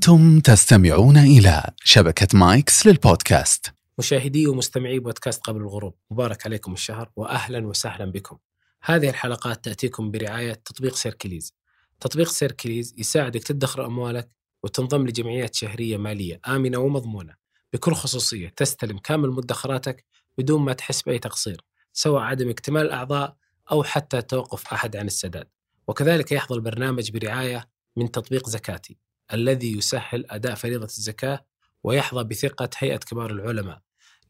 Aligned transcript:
أنتم 0.00 0.40
تستمعون 0.40 1.16
إلى 1.16 1.62
شبكة 1.84 2.38
مايكس 2.38 2.86
للبودكاست. 2.86 3.72
مشاهدي 3.98 4.46
ومستمعي 4.46 4.98
بودكاست 4.98 5.40
قبل 5.40 5.60
الغروب 5.60 5.94
مبارك 6.10 6.46
عليكم 6.46 6.72
الشهر 6.72 7.10
وأهلا 7.16 7.66
وسهلا 7.66 8.04
بكم. 8.04 8.38
هذه 8.82 9.08
الحلقات 9.08 9.64
تأتيكم 9.64 10.10
برعاية 10.10 10.52
تطبيق 10.52 10.94
سيركليز. 10.94 11.54
تطبيق 12.00 12.28
سيركليز 12.28 12.94
يساعدك 12.98 13.42
تدخر 13.42 13.86
أموالك 13.86 14.30
وتنضم 14.62 15.06
لجمعيات 15.06 15.54
شهرية 15.54 15.96
مالية 15.96 16.40
آمنة 16.46 16.78
ومضمونة. 16.78 17.34
بكل 17.72 17.94
خصوصية 17.94 18.48
تستلم 18.48 18.98
كامل 18.98 19.30
مدخراتك 19.30 20.04
بدون 20.38 20.62
ما 20.62 20.72
تحس 20.72 21.02
بأي 21.02 21.18
تقصير 21.18 21.64
سواء 21.92 22.22
عدم 22.22 22.50
اكتمال 22.50 22.86
الأعضاء 22.86 23.36
أو 23.72 23.82
حتى 23.82 24.22
توقف 24.22 24.72
أحد 24.72 24.96
عن 24.96 25.06
السداد. 25.06 25.46
وكذلك 25.88 26.32
يحظى 26.32 26.54
البرنامج 26.54 27.10
برعاية 27.10 27.68
من 27.96 28.10
تطبيق 28.10 28.48
زكاتي. 28.48 28.98
الذي 29.34 29.78
يسهل 29.78 30.26
أداء 30.30 30.54
فريضة 30.54 30.84
الزكاة 30.84 31.46
ويحظى 31.84 32.24
بثقة 32.24 32.70
هيئة 32.78 32.96
كبار 32.96 33.30
العلماء. 33.30 33.80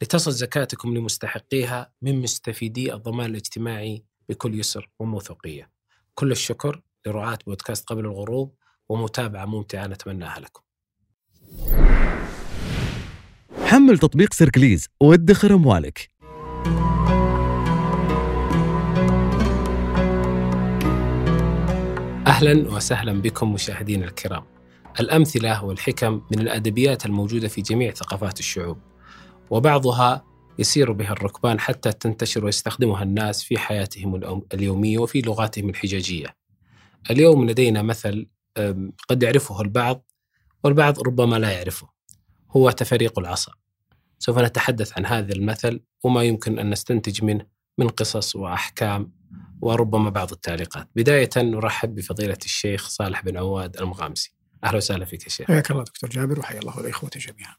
لتصل 0.02 0.32
زكاتكم 0.32 0.94
لمستحقيها 0.94 1.92
من 2.02 2.22
مستفيدي 2.22 2.94
الضمان 2.94 3.30
الاجتماعي 3.30 4.04
بكل 4.28 4.60
يسر 4.60 4.90
وموثوقية. 4.98 5.70
كل 6.14 6.32
الشكر 6.32 6.82
لرعاة 7.06 7.38
بودكاست 7.46 7.88
قبل 7.88 8.04
الغروب 8.04 8.54
ومتابعة 8.88 9.44
ممتعة 9.44 9.86
نتمناها 9.86 10.40
لكم. 10.40 10.62
حمل 13.64 13.98
تطبيق 13.98 14.32
سيركليز 14.32 14.88
وادخر 15.00 15.54
أموالك. 15.54 16.10
أهلا 22.26 22.74
وسهلا 22.74 23.12
بكم 23.12 23.52
مشاهدينا 23.52 24.04
الكرام. 24.04 24.59
الأمثلة 25.00 25.64
والحكم 25.64 26.22
من 26.32 26.40
الأدبيات 26.40 27.06
الموجودة 27.06 27.48
في 27.48 27.62
جميع 27.62 27.90
ثقافات 27.90 28.38
الشعوب 28.38 28.78
وبعضها 29.50 30.24
يسير 30.58 30.92
بها 30.92 31.12
الركبان 31.12 31.60
حتى 31.60 31.92
تنتشر 31.92 32.44
ويستخدمها 32.44 33.02
الناس 33.02 33.42
في 33.42 33.58
حياتهم 33.58 34.42
اليومية 34.54 34.98
وفي 34.98 35.20
لغاتهم 35.20 35.68
الحجاجية 35.68 36.36
اليوم 37.10 37.50
لدينا 37.50 37.82
مثل 37.82 38.28
قد 39.08 39.22
يعرفه 39.22 39.60
البعض 39.60 40.06
والبعض 40.64 41.00
ربما 41.00 41.36
لا 41.36 41.50
يعرفه 41.50 41.88
هو 42.50 42.70
تفريق 42.70 43.18
العصا. 43.18 43.52
سوف 44.18 44.38
نتحدث 44.38 44.98
عن 44.98 45.06
هذا 45.06 45.32
المثل 45.32 45.80
وما 46.04 46.22
يمكن 46.22 46.58
أن 46.58 46.70
نستنتج 46.70 47.24
منه 47.24 47.46
من 47.78 47.88
قصص 47.88 48.36
وأحكام 48.36 49.12
وربما 49.60 50.10
بعض 50.10 50.32
التعليقات. 50.32 50.88
بداية 50.96 51.30
نرحب 51.36 51.94
بفضيلة 51.94 52.38
الشيخ 52.44 52.88
صالح 52.88 53.24
بن 53.24 53.36
عواد 53.36 53.76
المغامسي. 53.76 54.39
أهلا 54.64 54.76
وسهلا 54.76 55.04
فيك 55.04 55.24
يا 55.24 55.28
شيخ 55.28 55.46
حياك 55.46 55.70
الله 55.70 55.84
دكتور 55.84 56.10
جابر 56.10 56.38
وحيا 56.38 56.58
الله 56.58 56.80
الإخوة 56.80 57.10
جميعا 57.16 57.56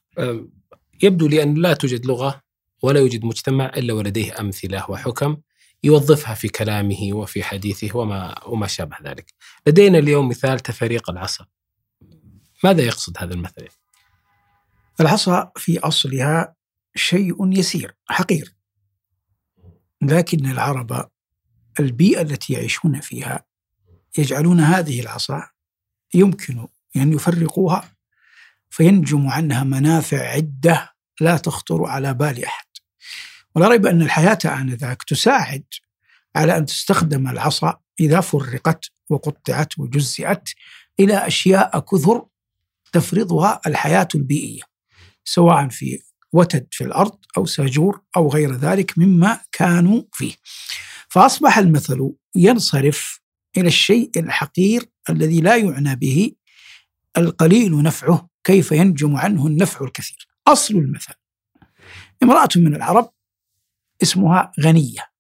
يبدو 1.04 1.28
لي 1.28 1.44
أن 1.44 1.54
لا 1.54 1.74
توجد 1.74 2.06
لغة 2.06 2.42
ولا 2.82 3.00
يوجد 3.00 3.26
مجتمع 3.26 3.66
إلا 3.66 3.94
ولديه 3.94 4.40
أمثلة 4.40 4.92
وحكم 4.92 5.38
يوظفها 5.84 6.34
في 6.34 6.48
كلامه 6.50 7.10
وفي 7.14 7.44
حديثه 7.44 7.98
وما 7.98 8.48
وما 8.48 8.68
شابه 8.68 8.98
ذلك. 9.04 9.34
لدينا 9.68 9.98
اليوم 9.98 10.30
مثال 10.30 10.60
تفريق 10.60 11.10
العصا. 11.10 11.46
ماذا 12.64 12.82
يقصد 12.82 13.18
هذا 13.18 13.34
المثل؟ 13.34 13.68
العصا 15.00 15.52
في 15.56 15.80
أصلها 15.80 16.56
شيء 16.96 17.58
يسير 17.58 17.96
حقير 18.10 18.56
لكن 20.02 20.46
العرب 20.52 21.10
البيئة 21.80 22.22
التي 22.22 22.54
يعيشون 22.54 23.00
فيها 23.00 23.46
يجعلون 24.18 24.60
هذه 24.60 25.02
العصا 25.02 25.50
يمكن 26.14 26.68
أن 26.96 27.14
يفرقوها. 27.14 27.92
فينجم 28.70 29.28
عنها 29.28 29.64
منافع 29.64 30.28
عدة 30.28 30.90
لا 31.22 31.38
تخطر 31.38 31.86
على 31.86 32.14
بال 32.14 32.46
أحد. 32.46 32.66
ولا 33.56 33.68
ريب 33.68 33.86
أن 33.86 34.02
الحياة 34.02 34.40
آنذاك 34.46 35.04
تساعد 35.04 35.64
على 36.36 36.58
أن 36.58 36.66
تستخدم 36.66 37.28
العصا 37.28 37.78
إذا 38.00 38.22
فرقت 38.22 38.86
وقطعت 39.10 39.80
وجزئت 39.80 40.50
إلى 41.00 41.28
أشياء 41.28 41.80
كثر 41.80 42.26
تفرضها 42.92 43.62
الحياة 43.68 44.08
البيئية 44.16 44.62
سواء 45.24 45.70
في 45.70 46.00
وتد 46.34 46.68
في 46.72 46.84
الأرض 46.84 47.18
أو 47.38 47.46
ساجور 47.46 48.02
أو 48.18 48.30
غير 48.30 48.56
ذلك 48.56 48.98
مما 48.98 49.40
كانوا 49.52 50.04
فيه. 50.14 50.34
فأصبح 51.10 51.58
المثل 51.58 52.14
ينصرف 52.36 53.22
إلى 53.58 53.68
الشيء 53.68 54.12
الحقير 54.18 54.86
الذي 55.10 55.42
لا 55.42 55.56
يعنى 55.56 55.96
به 55.96 56.32
القليل 57.18 57.84
نفعه 57.84 58.30
كيف 58.44 58.72
ينجم 58.72 59.16
عنه 59.16 59.48
النفع 59.48 59.86
الكثير؟ 59.86 60.28
أصل 60.48 60.76
المثل. 60.76 61.14
امرأة 62.24 62.50
من 62.56 62.76
العرب 62.76 63.14
اسمها 64.04 64.52
غنية. 64.60 65.12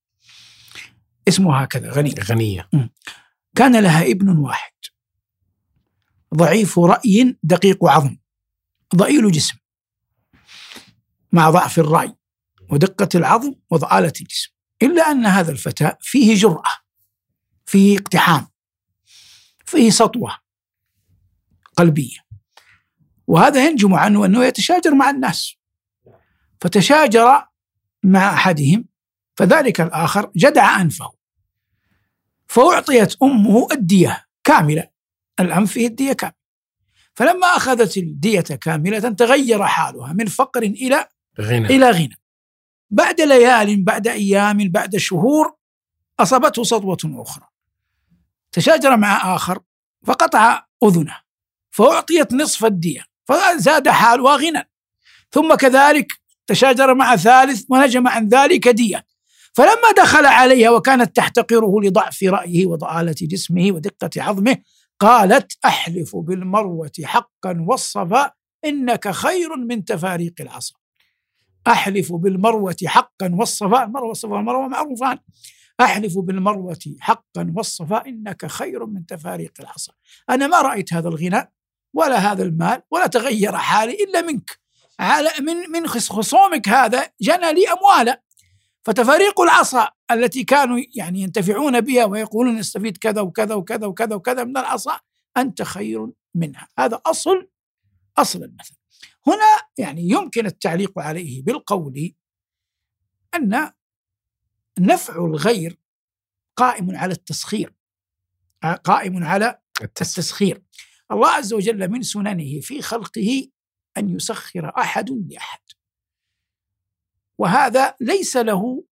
اسمها 1.28 1.63
هكذا 1.63 1.91
غنية. 1.91 2.16
غنية. 2.24 2.69
كان 3.56 3.80
لها 3.84 4.12
ابن 4.12 4.38
واحد. 4.38 4.72
ضعيف 6.35 6.80
رأي 6.80 7.38
دقيق 7.44 7.85
عظم. 7.85 8.18
ضئيل 8.96 9.31
جسم. 9.31 9.57
مع 11.31 11.50
ضعف 11.50 11.80
الرأي 11.80 12.16
ودقة 12.69 13.09
العظم 13.16 13.53
وضآلة 13.69 14.13
الجسم. 14.22 14.51
إلا 14.81 15.12
أن 15.12 15.25
هذا 15.25 15.51
الفتى 15.51 15.91
فيه 16.01 16.35
جرأة 16.35 16.72
فيه 17.66 17.97
اقتحام 17.97 18.47
فيه 19.66 19.90
سطوة. 19.90 20.41
قلبية. 21.77 22.17
وهذا 23.27 23.65
ينجم 23.65 23.93
عنه 23.93 24.25
أنه 24.25 24.45
يتشاجر 24.45 24.93
مع 24.93 25.09
الناس. 25.09 25.55
فتشاجر 26.61 27.45
مع 28.03 28.33
أحدهم 28.33 28.85
فذلك 29.35 29.81
الآخر 29.81 30.31
جدع 30.35 30.81
أنفه. 30.81 31.11
فأعطيت 32.47 33.21
أمه 33.23 33.67
الدية 33.71 34.25
كاملة 34.43 34.89
الأنف 35.39 35.71
فيه 35.71 35.87
الدية 35.87 36.13
كاملة. 36.13 36.41
فلما 37.13 37.47
أخذت 37.47 37.97
الدية 37.97 38.41
كاملة 38.41 38.99
تغير 38.99 39.63
حالها 39.63 40.13
من 40.13 40.25
فقر 40.25 40.63
إلى 40.63 41.07
غنى. 41.41 41.67
إلى 41.67 41.91
غنى. 41.91 42.17
بعد 42.89 43.21
ليال 43.21 43.83
بعد 43.83 44.07
أيام 44.07 44.57
بعد 44.57 44.97
شهور 44.97 45.55
أصابته 46.19 46.63
سطوة 46.63 46.97
أخرى. 47.05 47.47
تشاجر 48.51 48.97
مع 48.97 49.35
آخر 49.35 49.59
فقطع 50.05 50.65
أذنه. 50.83 51.17
فأعطيت 51.71 52.33
نصف 52.33 52.65
الدية 52.65 53.03
فزاد 53.27 53.89
حالها 53.89 54.37
غنى 54.37 54.69
ثم 55.31 55.55
كذلك 55.55 56.07
تشاجر 56.47 56.93
مع 56.93 57.15
ثالث 57.15 57.63
ونجم 57.69 58.07
عن 58.07 58.27
ذلك 58.27 58.67
دية. 58.67 59.05
فلما 59.53 59.91
دخل 59.97 60.25
عليها 60.25 60.69
وكانت 60.69 61.15
تحتقره 61.15 61.81
لضعف 61.81 62.23
رأيه 62.23 62.65
وضآلة 62.65 63.15
جسمه 63.21 63.71
ودقة 63.71 64.09
عظمه 64.17 64.57
قالت 64.99 65.57
أحلف 65.65 66.15
بالمروة 66.15 66.91
حقا 67.03 67.65
والصفا 67.67 68.31
إنك 68.65 69.11
خير 69.11 69.55
من 69.55 69.85
تفاريق 69.85 70.33
العصا. 70.39 70.75
أحلف 71.67 72.13
بالمروة 72.13 72.75
حقا 72.85 73.31
والصفا 73.33 73.83
المروة 73.83 74.07
والصفا 74.07 74.33
والمروة 74.33 74.67
معروفان. 74.67 75.17
أحلف 75.81 76.17
بالمروة 76.17 76.79
حقا 76.99 77.53
والصفا 77.55 78.05
إنك 78.07 78.45
خير 78.45 78.85
من 78.85 79.05
تفاريق 79.05 79.53
العصا. 79.59 79.93
أنا 80.29 80.47
ما 80.47 80.61
رأيت 80.61 80.93
هذا 80.93 81.09
الغنى 81.09 81.51
ولا 81.94 82.18
هذا 82.18 82.44
المال 82.44 82.81
ولا 82.91 83.07
تغير 83.07 83.57
حالي 83.57 84.03
إلا 84.03 84.22
منك. 84.22 84.59
على 85.00 85.29
من 85.40 85.56
من 85.72 85.88
خصومك 85.88 86.69
هذا 86.69 87.09
جنى 87.22 87.53
لي 87.53 87.68
أموالا. 87.69 88.24
فتفاريق 88.85 89.41
العصا 89.41 89.90
التي 90.12 90.44
كانوا 90.44 90.80
يعني 90.96 91.22
ينتفعون 91.22 91.81
بها 91.81 92.06
ويقولون 92.06 92.56
نستفيد 92.56 92.97
كذا 92.97 93.22
وكذا 93.22 93.56
وكذا 93.56 93.88
وكذا 93.88 94.16
وكذا 94.16 94.44
من 94.44 94.57
العصا 94.57 95.00
أنت 95.38 95.62
خير 95.62 96.07
منها. 96.35 96.68
هذا 96.80 97.01
أصل 97.06 97.50
أصل 98.18 98.44
المثل. 98.44 98.75
هنا 99.27 99.68
يعني 99.77 100.10
يمكن 100.10 100.45
التعليق 100.45 101.00
عليه 101.00 101.44
بالقول 101.44 102.13
أن 103.36 103.71
نفع 104.80 105.25
الغير 105.25 105.80
قائم 106.56 106.95
على 106.95 107.13
التسخير 107.13 107.74
قائم 108.83 109.24
على 109.24 109.62
التسخير. 109.81 110.62
الله 111.12 111.30
عز 111.30 111.54
وجل 111.54 111.90
من 111.92 112.02
سننه 112.02 112.60
في 112.60 112.81
خلقه 112.81 113.48
أن 113.98 114.16
يسخر 114.16 114.74
أحد 114.78 115.10
لأحد. 115.10 115.60
وهذا 117.38 117.96
ليس 118.02 118.38
له 118.38 118.84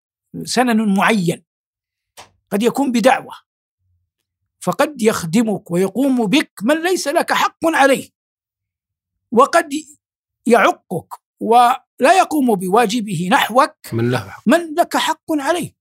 سنن 0.44 0.96
معين. 0.98 1.44
قد 2.52 2.64
يكون 2.64 2.92
بدعوة. 2.92 3.34
فقد 4.60 5.02
يخدمك 5.02 5.72
ويقوم 5.72 6.26
بك 6.26 6.52
من 6.64 6.84
ليس 6.84 7.08
لك 7.08 7.34
حق 7.34 7.66
عليه. 7.66 8.10
وقد 9.32 9.74
يعقك 10.46 11.14
ولا 11.40 12.18
يقوم 12.18 12.56
بواجبه 12.56 13.30
نحوك 13.32 13.94
من 13.94 14.12
له 14.12 14.30
حق. 14.30 14.44
من 14.46 14.76
لك 14.76 14.98
حق 14.98 15.32
عليه. 15.32 15.76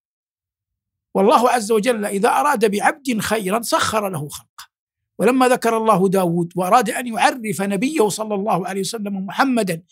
والله 1.15 1.51
عز 1.51 1.73
وجل 1.73 2.05
إذا 2.05 2.29
أراد 2.29 2.71
بعبد 2.71 3.19
خيرا 3.21 3.63
سخر 3.63 4.09
له 4.09 4.29
خلقه. 4.29 4.48
ولما 5.19 5.49
ذكر 5.49 5.77
الله 5.77 6.09
داود 6.09 6.53
وأراد 6.57 6.91
أن 6.91 7.07
يعرف 7.07 7.63
نبيه 7.63 8.09
صلى 8.09 8.35
الله 8.35 8.69
عليه 8.69 8.81
وسلم 8.81 9.27
محمدا 9.27 9.83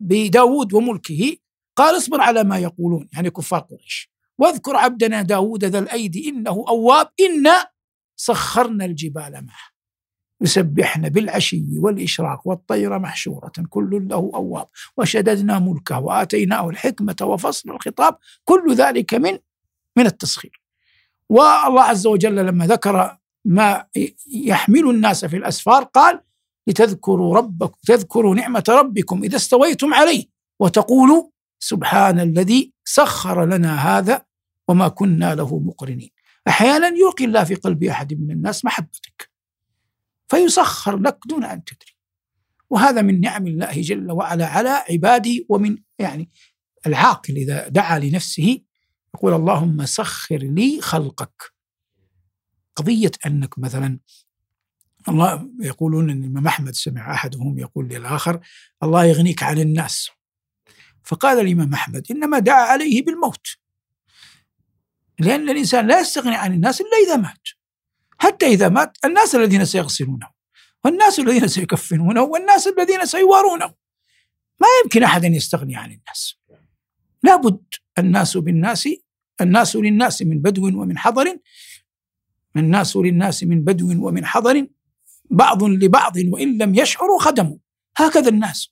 بداود 0.00 0.74
وملكه 0.74 1.36
قال 1.76 1.96
اصبر 1.96 2.20
على 2.20 2.44
ما 2.44 2.58
يقولون. 2.58 3.08
يعني 3.12 3.30
كفار 3.30 3.60
قريش. 3.60 4.10
واذكر 4.38 4.76
عبدنا 4.76 5.22
داود 5.22 5.64
ذا 5.64 5.78
الأيدي 5.78 6.28
إنه 6.28 6.64
أواب 6.68 7.08
إنا 7.20 7.70
سخرنا 8.16 8.84
الجبال 8.84 9.32
معه. 9.32 9.78
يسبحن 10.40 11.08
بالعشي 11.08 11.78
والإشراق 11.78 12.48
والطير 12.48 12.98
محشورة 12.98 13.52
كل 13.70 14.08
له 14.08 14.30
أواب. 14.34 14.68
وشددنا 14.96 15.58
ملكه 15.58 16.00
وآتيناه 16.00 16.68
الحكمة 16.68 17.16
وفصل 17.22 17.70
الخطاب 17.70 18.18
كل 18.44 18.74
ذلك 18.74 19.14
من 19.14 19.38
من 19.96 20.06
التسخير. 20.06 20.62
والله 21.28 21.82
عز 21.82 22.06
وجل 22.06 22.36
لما 22.36 22.66
ذكر 22.66 23.17
ما 23.44 23.86
يحمل 24.26 24.90
الناس 24.90 25.24
في 25.24 25.36
الأسفار 25.36 25.84
قال 25.84 26.20
لتذكروا 26.66 27.36
ربكم 27.36 27.78
تذكروا 27.86 28.34
نعمة 28.34 28.64
ربكم 28.68 29.22
إذا 29.22 29.36
استويتم 29.36 29.94
عليه 29.94 30.24
وتقولوا 30.60 31.30
سبحان 31.58 32.20
الذي 32.20 32.72
سخر 32.84 33.44
لنا 33.44 33.98
هذا 33.98 34.24
وما 34.68 34.88
كنا 34.88 35.34
له 35.34 35.58
مقرنين. 35.58 36.10
أحيانا 36.48 36.86
يلقي 36.86 37.24
الله 37.24 37.44
في 37.44 37.54
قلب 37.54 37.84
أحد 37.84 38.14
من 38.14 38.30
الناس 38.30 38.64
محبتك 38.64 39.30
فيسخر 40.28 40.96
لك 40.96 41.18
دون 41.26 41.44
أن 41.44 41.64
تدري. 41.64 41.96
وهذا 42.70 43.02
من 43.02 43.20
نعم 43.20 43.46
الله 43.46 43.80
جل 43.80 44.12
وعلا 44.12 44.46
على 44.46 44.84
عبادي 44.90 45.46
ومن 45.48 45.78
يعني 45.98 46.30
العاقل 46.86 47.36
إذا 47.36 47.68
دعا 47.68 47.98
لنفسه 47.98 48.60
يقول 49.14 49.34
اللهم 49.34 49.86
سخر 49.86 50.36
لي 50.36 50.80
خلقك. 50.80 51.57
قضية 52.78 53.10
أنك 53.26 53.58
مثلا 53.58 53.98
الله 55.08 55.50
يقولون 55.60 56.10
أن 56.10 56.22
الإمام 56.22 56.46
أحمد 56.46 56.74
سمع 56.74 57.14
أحدهم 57.14 57.58
يقول 57.58 57.88
للآخر 57.88 58.40
الله 58.82 59.04
يغنيك 59.04 59.42
عن 59.42 59.58
الناس. 59.58 60.10
فقال 61.04 61.40
الإمام 61.40 61.74
أحمد 61.74 62.06
إنما 62.10 62.38
دعا 62.38 62.62
عليه 62.62 63.04
بالموت. 63.04 63.46
لأن 65.18 65.50
الإنسان 65.50 65.86
لا 65.86 66.00
يستغني 66.00 66.36
عن 66.36 66.52
الناس 66.54 66.80
إلا 66.80 66.96
إذا 67.06 67.16
مات. 67.16 67.48
حتى 68.18 68.46
إذا 68.46 68.68
مات 68.68 68.98
الناس 69.04 69.34
الذين 69.34 69.64
سيغسلونه 69.64 70.28
والناس 70.84 71.18
الذين 71.18 71.48
سيكفنونه 71.48 72.22
والناس 72.22 72.66
الذين 72.66 73.06
سيوارونه. 73.06 73.74
ما 74.60 74.66
يمكن 74.84 75.02
أحد 75.02 75.24
أن 75.24 75.34
يستغني 75.34 75.76
عن 75.76 75.92
الناس. 75.92 76.38
لابد 77.22 77.64
الناس 77.98 78.36
بالناس 78.36 78.88
الناس 79.40 79.76
للناس 79.76 80.22
من 80.22 80.38
بدو 80.38 80.66
ومن 80.66 80.98
حضر. 80.98 81.38
الناس 82.56 82.96
للناس 82.96 83.44
من 83.44 83.64
بدو 83.64 84.08
ومن 84.08 84.24
حضر 84.26 84.66
بعض 85.30 85.64
لبعض 85.64 86.16
وإن 86.16 86.58
لم 86.58 86.74
يشعروا 86.74 87.20
خدموا. 87.20 87.56
هكذا 87.96 88.28
الناس. 88.28 88.70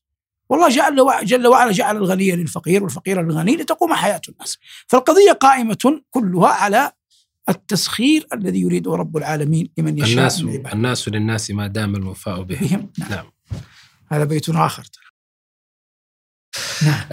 والله 0.48 0.68
جل 0.68 1.26
جل 1.26 1.46
وعلا 1.46 1.72
جعل 1.72 1.96
الغني 1.96 2.30
للفقير 2.30 2.82
والفقير 2.82 3.22
للغني 3.22 3.56
لتقوم 3.56 3.94
حياة 3.94 4.20
الناس. 4.28 4.58
فالقضية 4.86 5.32
قائمة 5.32 6.02
كلها 6.10 6.48
على 6.48 6.92
التسخير 7.48 8.26
الذي 8.32 8.60
يريده 8.60 8.94
رب 8.94 9.16
العالمين 9.16 9.70
لمن 9.78 9.98
يشاء 9.98 10.10
الناس 10.10 10.42
من 10.42 10.66
الناس 10.66 11.08
للناس 11.08 11.50
ما 11.50 11.66
دام 11.66 11.96
الوفاء 11.96 12.42
بهم 12.42 12.58
بهم. 12.58 12.90
نعم. 12.98 13.10
نعم. 13.10 13.26
هذا 14.12 14.24
بيت 14.24 14.48
آخر. 14.48 14.86
نعم 16.82 17.06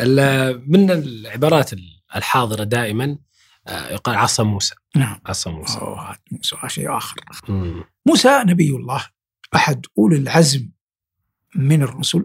من 0.67 0.91
العبارات 0.91 1.71
الحاضرة 2.15 2.63
دائما 2.63 3.17
يقال 3.69 4.15
عصا 4.15 4.43
موسى. 4.43 4.75
نعم. 4.95 5.19
عصا 5.25 5.51
موسى. 5.51 5.77
أوه، 5.79 6.15
موسى 6.31 6.55
شيء 6.67 6.97
آخر. 6.97 7.15
مم. 7.49 7.83
موسى 8.05 8.43
نبي 8.45 8.69
الله 8.69 9.05
أحد 9.55 9.85
أولي 9.97 10.15
العزم 10.17 10.69
من 11.55 11.81
الرسل. 11.83 12.23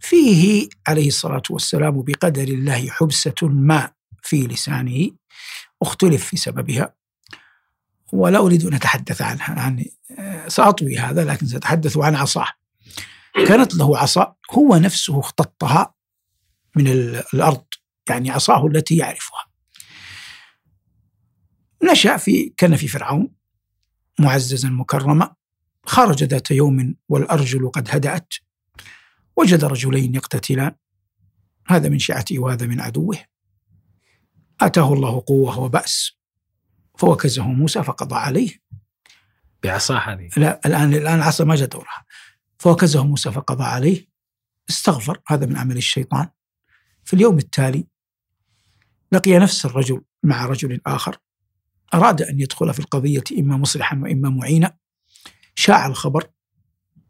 فيه 0.00 0.68
عليه 0.88 1.08
الصلاة 1.08 1.42
والسلام 1.50 2.02
بقدر 2.02 2.42
الله 2.42 2.88
حبسة 2.90 3.34
ما 3.42 3.90
في 4.22 4.46
لسانه 4.46 5.10
اختلف 5.82 6.24
في 6.24 6.36
سببها. 6.36 6.94
ولا 8.12 8.38
أريد 8.38 8.64
أن 8.66 8.74
أتحدث 8.74 9.22
عنها 9.22 9.54
يعني 9.56 9.92
آه، 10.18 10.48
سأطوي 10.48 10.98
هذا 10.98 11.24
لكن 11.24 11.46
سأتحدث 11.46 11.96
عن 11.96 12.14
عصاه 12.16 12.46
كانت 13.48 13.74
له 13.74 13.98
عصا 13.98 14.34
هو 14.50 14.76
نفسه 14.76 15.20
اختطها 15.20 15.94
من 16.76 16.86
ال- 16.88 17.22
الأرض 17.34 17.64
يعني 18.08 18.30
عصاه 18.30 18.66
التي 18.66 18.96
يعرفها. 18.96 19.44
نشأ 21.84 22.16
في 22.16 22.54
كان 22.56 22.76
في 22.76 22.88
فرعون 22.88 23.34
معززا 24.18 24.68
مكرما 24.68 25.34
خرج 25.86 26.24
ذات 26.24 26.50
يوم 26.50 26.94
والأرجل 27.08 27.68
قد 27.68 27.88
هدأت 27.90 28.34
وجد 29.36 29.64
رجلين 29.64 30.14
يقتتلان. 30.14 30.74
هذا 31.66 31.88
من 31.88 31.98
شيعته 31.98 32.38
وهذا 32.38 32.66
من 32.66 32.80
عدوه. 32.80 33.18
آتاه 34.60 34.92
الله 34.92 35.24
قوة 35.26 35.58
وبأس 35.58 36.12
فوكزه 36.98 37.46
موسى 37.46 37.82
فقضى 37.82 38.14
عليه. 38.14 38.62
بعصا 39.62 39.98
هذه 39.98 40.28
لا 40.36 40.60
الآن 40.66 40.94
الآن 40.94 41.18
العصا 41.18 41.44
ما 41.44 41.56
جاء 41.56 41.68
دورها. 41.68 42.04
فوكزه 42.58 43.04
موسى 43.04 43.32
فقضى 43.32 43.64
عليه 43.64 44.08
استغفر 44.70 45.20
هذا 45.28 45.46
من 45.46 45.56
عمل 45.56 45.76
الشيطان. 45.76 46.28
في 47.04 47.14
اليوم 47.14 47.38
التالي 47.38 47.86
لقي 49.12 49.38
نفس 49.38 49.66
الرجل 49.66 50.02
مع 50.22 50.46
رجل 50.46 50.80
آخر 50.86 51.16
أراد 51.94 52.22
أن 52.22 52.40
يدخل 52.40 52.74
في 52.74 52.80
القضية 52.80 53.24
إما 53.38 53.56
مصلحا 53.56 54.00
وإما 54.02 54.30
معينا 54.30 54.76
شاع 55.54 55.86
الخبر 55.86 56.30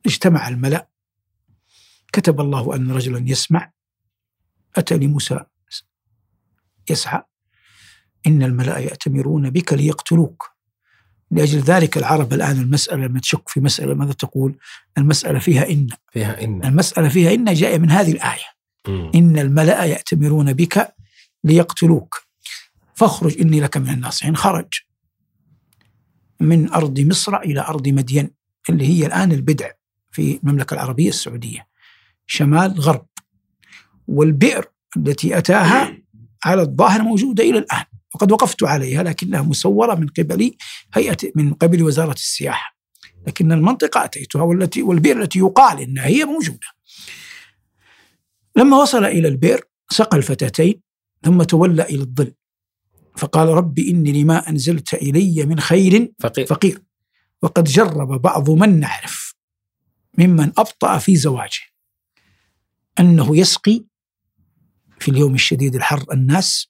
اجتمع 0.06 0.48
الملأ 0.48 0.88
كتب 2.12 2.40
الله 2.40 2.76
أن 2.76 2.90
رجلا 2.90 3.30
يسمع 3.30 3.72
أتى 4.76 4.96
لموسى 4.96 5.40
يسعى 6.90 7.22
إن 8.26 8.42
الملأ 8.42 8.78
يأتمرون 8.78 9.50
بك 9.50 9.72
ليقتلوك. 9.72 10.50
لأجل 11.30 11.58
ذلك 11.58 11.96
العرب 11.96 12.32
الآن 12.32 12.60
المسألة 12.60 13.06
لما 13.06 13.20
تشك 13.20 13.48
في 13.48 13.60
مسألة 13.60 13.94
ماذا 13.94 14.12
تقول؟ 14.12 14.58
المسألة 14.98 15.38
فيها 15.38 15.70
إن. 15.70 15.86
فيها 16.12 16.44
إن. 16.44 16.64
المسألة 16.64 17.08
فيها 17.08 17.34
إن 17.34 17.54
جاء 17.54 17.78
من 17.78 17.90
هذه 17.90 18.12
الآية. 18.12 18.54
مم. 18.88 19.10
إن 19.14 19.38
الملأ 19.38 19.84
يأتمرون 19.84 20.52
بك 20.52 20.94
ليقتلوك. 21.44 22.23
فاخرج 22.94 23.40
إني 23.40 23.60
لك 23.60 23.76
من 23.76 23.90
الناصحين. 23.90 24.36
خرج 24.36 24.68
من 26.40 26.70
أرض 26.70 27.00
مصر 27.00 27.36
إلى 27.36 27.60
أرض 27.60 27.88
مدين 27.88 28.30
اللي 28.70 28.86
هي 28.86 29.06
الآن 29.06 29.32
البدع 29.32 29.70
في 30.12 30.40
المملكة 30.42 30.74
العربية 30.74 31.08
السعودية. 31.08 31.68
شمال 32.26 32.80
غرب. 32.80 33.06
والبئر 34.08 34.64
التي 34.96 35.38
أتاها 35.38 35.98
على 36.44 36.62
الظاهر 36.62 37.02
موجودة 37.02 37.44
إلى 37.44 37.58
الآن 37.58 37.84
وقد 38.14 38.32
وقفت 38.32 38.62
عليها 38.62 39.02
لكنها 39.02 39.42
مسورة 39.42 39.94
من 39.94 40.06
قبل 40.06 40.56
هيئة 40.94 41.16
من 41.34 41.54
قبل 41.54 41.82
وزارة 41.82 42.12
السياحة. 42.12 42.76
لكن 43.26 43.52
المنطقة 43.52 44.04
أتيتها 44.04 44.42
والتي 44.42 44.82
والبئر 44.82 45.22
التي 45.22 45.38
يقال 45.38 45.80
إنها 45.80 46.06
هي 46.06 46.24
موجودة. 46.24 46.66
لما 48.56 48.76
وصل 48.76 49.04
إلى 49.04 49.28
البئر 49.28 49.64
سقى 49.90 50.16
الفتاتين 50.16 50.80
ثم 51.22 51.42
تولى 51.42 51.82
إلى 51.82 52.00
الظل. 52.00 52.32
فقال 53.16 53.48
رب 53.48 53.78
إني 53.78 54.22
لما 54.22 54.48
أنزلت 54.48 54.94
إلي 54.94 55.46
من 55.46 55.60
خير 55.60 56.12
فقير. 56.20 56.46
فقير. 56.46 56.82
وقد 57.42 57.64
جرب 57.64 58.22
بعض 58.22 58.50
من 58.50 58.80
نعرف 58.80 59.34
ممن 60.18 60.52
أبطأ 60.58 60.98
في 60.98 61.16
زواجه. 61.16 61.62
أنه 63.00 63.36
يسقي 63.36 63.84
في 65.00 65.10
اليوم 65.10 65.34
الشديد 65.34 65.74
الحر 65.74 66.04
الناس 66.12 66.68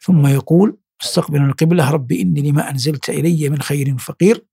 ثم 0.00 0.26
يقول 0.26 0.78
مستقبلا 1.02 1.46
القبلة 1.46 1.90
رب 1.90 2.12
إني 2.12 2.50
لما 2.50 2.70
أنزلت 2.70 3.08
إلي 3.10 3.48
من 3.48 3.62
خير 3.62 3.98
فقير. 3.98 4.46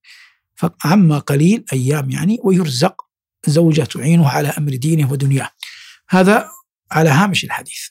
فعما 0.56 1.20
قليل 1.20 1.66
أيام 1.74 2.10
يعني 2.10 2.40
ويرزق 2.44 3.02
زوجة 3.48 3.84
تعينه 3.84 4.30
على 4.30 4.48
أمر 4.48 4.76
دينه 4.76 5.12
ودنياه. 5.12 5.50
هذا 6.10 6.50
على 6.92 7.10
هامش 7.10 7.44
الحديث. 7.44 7.88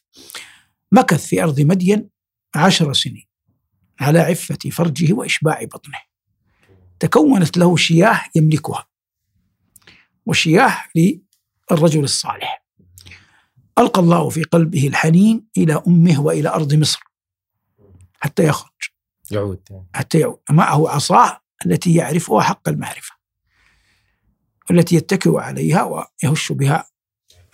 مكث 0.93 1.27
في 1.27 1.43
أرض 1.43 1.61
مدين 1.61 2.14
عشر 2.55 2.93
سنين 2.93 3.27
على 4.01 4.19
عفة 4.19 4.59
فرجه 4.73 5.13
وإشباع 5.13 5.65
بطنه. 5.65 5.99
تكونت 7.01 7.57
له 7.57 7.77
شياه 7.77 8.21
يملكها 8.35 8.87
وشياه 10.27 10.85
للرجل 10.97 12.05
الصالح. 12.05 12.65
ألقى 13.79 14.01
الله 14.01 14.29
في 14.29 14.43
قلبه 14.43 14.87
الحنين 14.87 15.47
إلى 15.57 15.83
أمه 15.87 16.21
وإلى 16.21 16.49
أرض 16.49 16.75
مصر 16.75 17.01
حتى 18.21 18.45
يخرج. 18.45 18.71
يعود. 19.31 19.87
حتى 19.95 20.19
يعود. 20.19 20.39
معه 20.51 20.89
عصاه 20.89 21.41
التي 21.67 21.95
يعرفها 21.95 22.41
حق 22.41 22.69
المعرفة 22.69 23.15
والتي 24.71 24.97
يتكئ 24.97 25.37
عليها 25.37 25.83
ويهش 25.83 26.53
بها 26.53 26.91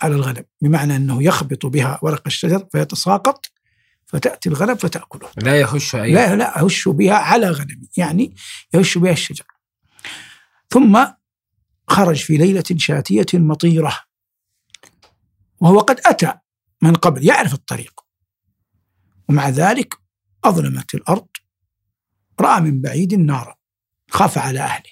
على 0.01 0.15
الغنم 0.15 0.45
بمعنى 0.61 0.95
أنه 0.95 1.23
يخبط 1.23 1.65
بها 1.65 1.99
ورق 2.01 2.23
الشجر 2.25 2.67
فيتساقط 2.71 3.50
فتأتي 4.11 4.49
الغنم 4.49 4.75
فتأكله. 4.75 5.29
لا 5.37 5.59
يهش 5.59 5.95
أي 5.95 6.13
لا 6.13 6.35
لا 6.35 6.53
يهش 6.61 6.87
بها 6.87 7.13
على 7.13 7.49
غنمي 7.49 7.89
يعني 7.97 8.35
يهش 8.73 8.97
بها 8.97 9.11
الشجر. 9.11 9.45
ثم 10.69 11.05
خرج 11.87 12.23
في 12.23 12.37
ليلة 12.37 12.63
شاتية 12.77 13.25
مطيرة. 13.33 13.97
وهو 15.59 15.79
قد 15.79 16.01
أتى 16.05 16.33
من 16.81 16.95
قبل 16.95 17.25
يعرف 17.25 17.53
الطريق. 17.53 18.01
ومع 19.29 19.49
ذلك 19.49 19.97
أظلمت 20.43 20.95
الأرض 20.95 21.27
رأى 22.39 22.61
من 22.61 22.81
بعيد 22.81 23.13
نارا 23.13 23.55
خاف 24.09 24.37
على 24.37 24.59
أهله. 24.59 24.91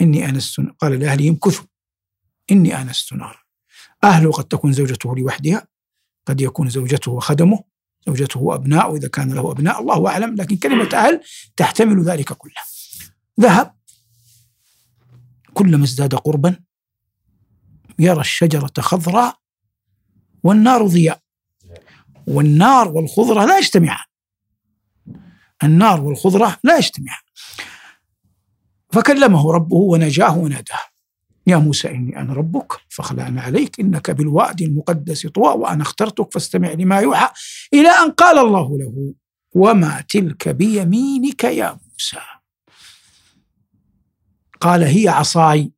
إني 0.00 0.28
آنست 0.28 0.60
قال 0.60 1.00
لأهله 1.00 1.28
امكثوا 1.28 1.66
إني 2.50 2.80
آنست 2.80 3.12
نارا. 3.12 3.38
أهله 4.04 4.32
قد 4.32 4.44
تكون 4.44 4.72
زوجته 4.72 5.16
لوحدها 5.16 5.68
قد 6.26 6.40
يكون 6.40 6.68
زوجته 6.68 7.12
وخدمه 7.12 7.67
زوجته 8.06 8.40
وأبناء 8.40 8.96
إذا 8.96 9.08
كان 9.08 9.34
له 9.34 9.50
أبناء 9.52 9.80
الله 9.80 10.08
أعلم. 10.08 10.34
لكن 10.34 10.56
كلمة 10.56 10.88
أهل 10.94 11.20
تحتمل 11.56 12.04
ذلك 12.04 12.32
كله 12.32 12.62
ذهب. 13.40 13.74
كلما 15.54 15.84
ازداد 15.84 16.14
قربا 16.14 16.60
يرى 17.98 18.20
الشجرة 18.20 18.72
خضراء 18.78 19.38
والنار 20.42 20.86
ضياء. 20.86 21.20
والنار 22.26 22.88
والخضرة 22.88 23.44
لا 23.44 23.58
يجتمعان. 23.58 24.04
النار 25.64 26.00
والخضرة 26.00 26.58
لا 26.64 26.76
يجتمعان. 26.76 27.22
فكلمه 28.92 29.52
ربه 29.52 29.76
ونجاه 29.76 30.38
وناداه. 30.38 30.97
يا 31.48 31.56
موسى 31.56 31.90
إني 31.90 32.20
أنا 32.20 32.32
ربك 32.32 32.72
فاخلعنا 32.88 33.42
عليك 33.42 33.80
إنك 33.80 34.10
بالوادي 34.10 34.64
المقدس 34.64 35.26
طوى 35.26 35.48
وأنا 35.48 35.82
اخترتك 35.82 36.32
فاستمع 36.32 36.72
لما 36.72 36.98
يوحى. 36.98 37.28
إلى 37.74 37.88
أن 37.88 38.10
قال 38.10 38.38
الله 38.38 38.78
له 38.78 39.14
وما 39.52 40.04
تلك 40.08 40.48
بيمينك 40.48 41.44
يا 41.44 41.80
موسى؟ 41.90 42.20
قال 44.60 44.82
هي 44.82 45.08
عصاي. 45.08 45.72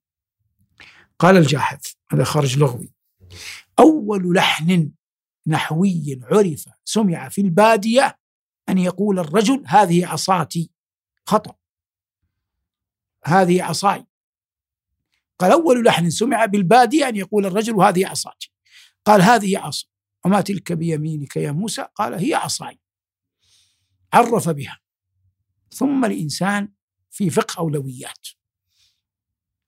قال 1.18 1.36
الجاحظ 1.36 1.78
هذا 2.12 2.24
خرج 2.24 2.58
لغوي. 2.58 2.94
أول 3.78 4.34
لحن 4.34 4.90
نحوي 5.46 6.20
عرف 6.22 6.64
سمع 6.84 7.28
في 7.28 7.40
البادية 7.40 8.18
أن 8.68 8.78
يقول 8.78 9.18
الرجل 9.18 9.62
هذه 9.66 10.06
عصاتي 10.06 10.70
خطأ. 11.26 11.54
هذه 13.24 13.62
عصاي. 13.62 14.09
قال 15.40 15.52
أول 15.52 15.84
لحن 15.84 16.10
سمع 16.10 16.44
بالبادية 16.44 17.08
أن 17.08 17.16
يقول 17.16 17.46
الرجل 17.46 17.74
هذه 17.74 18.06
عصاتي 18.06 18.52
قال 19.04 19.22
هذه 19.22 19.58
عصا. 19.58 19.86
وما 20.24 20.40
تلك 20.40 20.72
بيمينك 20.72 21.36
يا 21.36 21.52
موسى؟ 21.52 21.86
قال 21.94 22.14
هي 22.14 22.34
عصاي. 22.34 22.80
عرف 24.12 24.48
بها. 24.48 24.80
ثم 25.70 26.04
الإنسان 26.04 26.72
في 27.10 27.30
فقه 27.30 27.58
أولويات. 27.58 28.28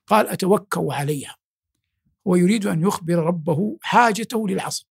قال 0.07 0.29
أتوكأ 0.29 0.87
عليها. 0.91 1.37
ويريد 2.25 2.67
أن 2.67 2.83
يخبر 2.83 3.15
ربه 3.15 3.79
حاجته 3.83 4.49
للعصا. 4.49 4.85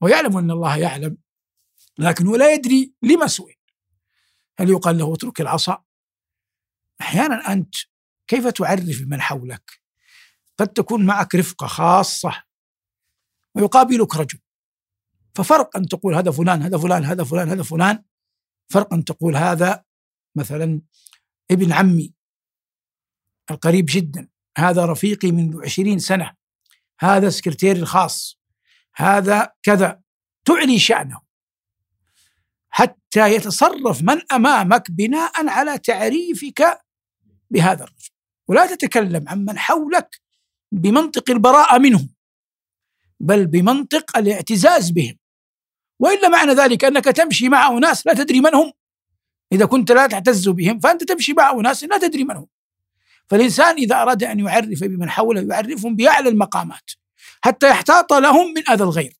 ويعلم 0.00 0.36
أن 0.36 0.50
الله 0.50 0.76
يعلم. 0.76 1.18
لكنه 1.98 2.36
لا 2.36 2.52
يدري 2.52 2.92
لما 3.02 3.26
سئل. 3.26 3.54
هل 4.58 4.70
يقال 4.70 4.98
له 4.98 5.14
اترك 5.14 5.40
العصا؟ 5.40 5.84
أحيانا 7.00 7.52
أنت 7.52 7.74
كيف 8.28 8.46
تعرف 8.46 9.02
من 9.06 9.20
حولك؟ 9.20 9.80
قد 10.58 10.68
تكون 10.68 11.06
معك 11.06 11.34
رفقة 11.34 11.66
خاصة 11.66 12.42
ويقابلك 13.54 14.16
رجل. 14.16 14.38
ففرق 15.34 15.76
أن 15.76 15.88
تقول 15.88 16.14
هذا 16.14 16.30
فلان 16.30 16.62
هذا 16.62 16.78
فلان 16.78 17.04
هذا 17.04 17.24
فلان 17.24 17.48
هذا 17.48 17.62
فلان. 17.62 18.04
فرق 18.68 18.94
أن 18.94 19.04
تقول 19.04 19.36
هذا 19.36 19.84
مثلا 20.36 20.80
ابن 21.50 21.72
عمي 21.72 22.14
القريب 23.50 23.86
جدا. 23.88 24.28
هذا 24.58 24.86
رفيقي 24.86 25.32
منذ 25.32 25.64
عشرين 25.64 25.98
سنة. 25.98 26.34
هذا 27.00 27.30
سكرتيري 27.30 27.80
الخاص. 27.80 28.40
هذا 28.94 29.52
كذا. 29.62 30.00
تعلي 30.44 30.78
شأنه. 30.78 31.20
حتى 32.70 33.34
يتصرف 33.34 34.02
من 34.02 34.32
أمامك 34.32 34.90
بناء 34.90 35.48
على 35.48 35.78
تعريفك 35.78 36.80
بهذا 37.50 37.84
الرجل. 37.84 38.17
ولا 38.48 38.66
تتكلم 38.66 39.28
عن 39.28 39.44
من 39.44 39.58
حولك 39.58 40.20
بمنطق 40.72 41.30
البراءة 41.30 41.78
منهم 41.78 42.08
بل 43.20 43.46
بمنطق 43.46 44.16
الاعتزاز 44.16 44.90
بهم. 44.90 45.18
وإلا 45.98 46.28
معنى 46.28 46.52
ذلك 46.52 46.84
أنك 46.84 47.04
تمشي 47.04 47.48
مع 47.48 47.68
أناس 47.68 48.06
لا 48.06 48.14
تدري 48.14 48.40
من 48.40 48.54
هم. 48.54 48.72
إذا 49.52 49.64
كنت 49.64 49.92
لا 49.92 50.06
تعتز 50.06 50.48
بهم 50.48 50.80
فأنت 50.80 51.04
تمشي 51.04 51.32
مع 51.32 51.50
أناس 51.50 51.84
لا 51.84 51.98
تدري 51.98 52.24
من 52.24 52.36
هم. 52.36 52.46
فالإنسان 53.30 53.76
إذا 53.76 54.02
أراد 54.02 54.24
أن 54.24 54.40
يعرف 54.40 54.84
بمن 54.84 55.10
حوله 55.10 55.54
يعرفهم 55.54 55.96
بأعلى 55.96 56.28
المقامات 56.28 56.90
حتى 57.40 57.68
يحتاط 57.68 58.12
لهم 58.12 58.54
من 58.54 58.70
أذى 58.70 58.84
الغير. 58.84 59.16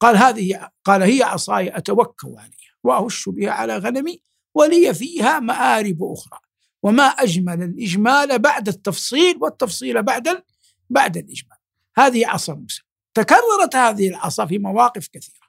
قال 0.00 0.16
هذه 0.16 0.70
قال 0.84 1.02
هي 1.02 1.22
عصاي 1.22 1.76
أتوكل 1.76 2.28
عليها 2.28 2.74
وأهش 2.84 3.28
بها 3.28 3.50
على 3.50 3.78
غنمي 3.78 4.20
ولي 4.54 4.94
فيها 4.94 5.40
مآرب 5.40 6.02
أخرى. 6.02 6.47
وما 6.82 7.02
أجمل 7.02 7.62
الإجمال 7.62 8.38
بعد 8.38 8.68
التفصيل 8.68 9.38
والتفصيل 9.40 10.02
بعد 10.02 10.42
بعد 10.90 11.16
الإجمال. 11.16 11.58
هذه 11.96 12.26
عصا 12.26 12.54
موسى. 12.54 12.82
تكررت 13.14 13.76
هذه 13.76 14.08
العصا 14.08 14.46
في 14.46 14.58
مواقف 14.58 15.08
كثيرة. 15.08 15.48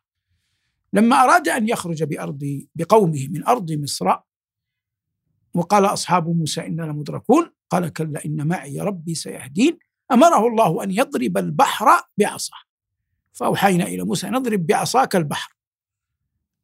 لما 0.94 1.24
أراد 1.24 1.50
أن 1.50 1.70
يخرج 1.70 2.04
بأرض 2.04 2.62
بقومه 2.76 3.28
من 3.28 3.48
أرض 3.48 3.72
مصر 3.72 4.16
وقال 5.54 5.86
أصحاب 5.86 6.38
موسى 6.38 6.66
إنا 6.66 6.82
لمدركون 6.82 7.52
قال 7.70 7.94
كلا 7.94 8.26
إن 8.26 8.48
معي 8.48 8.80
ربي 8.80 9.16
سيهدين. 9.16 9.80
أمره 10.12 10.48
الله 10.48 10.84
أن 10.84 10.92
يضرب 10.92 11.38
البحر 11.38 11.86
بعصاه 12.18 12.58
فأوحينا 13.34 13.84
إلى 13.84 14.04
موسى 14.04 14.28
أن 14.28 14.36
اضرب 14.36 14.68
بعصاك 14.68 15.16
البحر. 15.16 15.56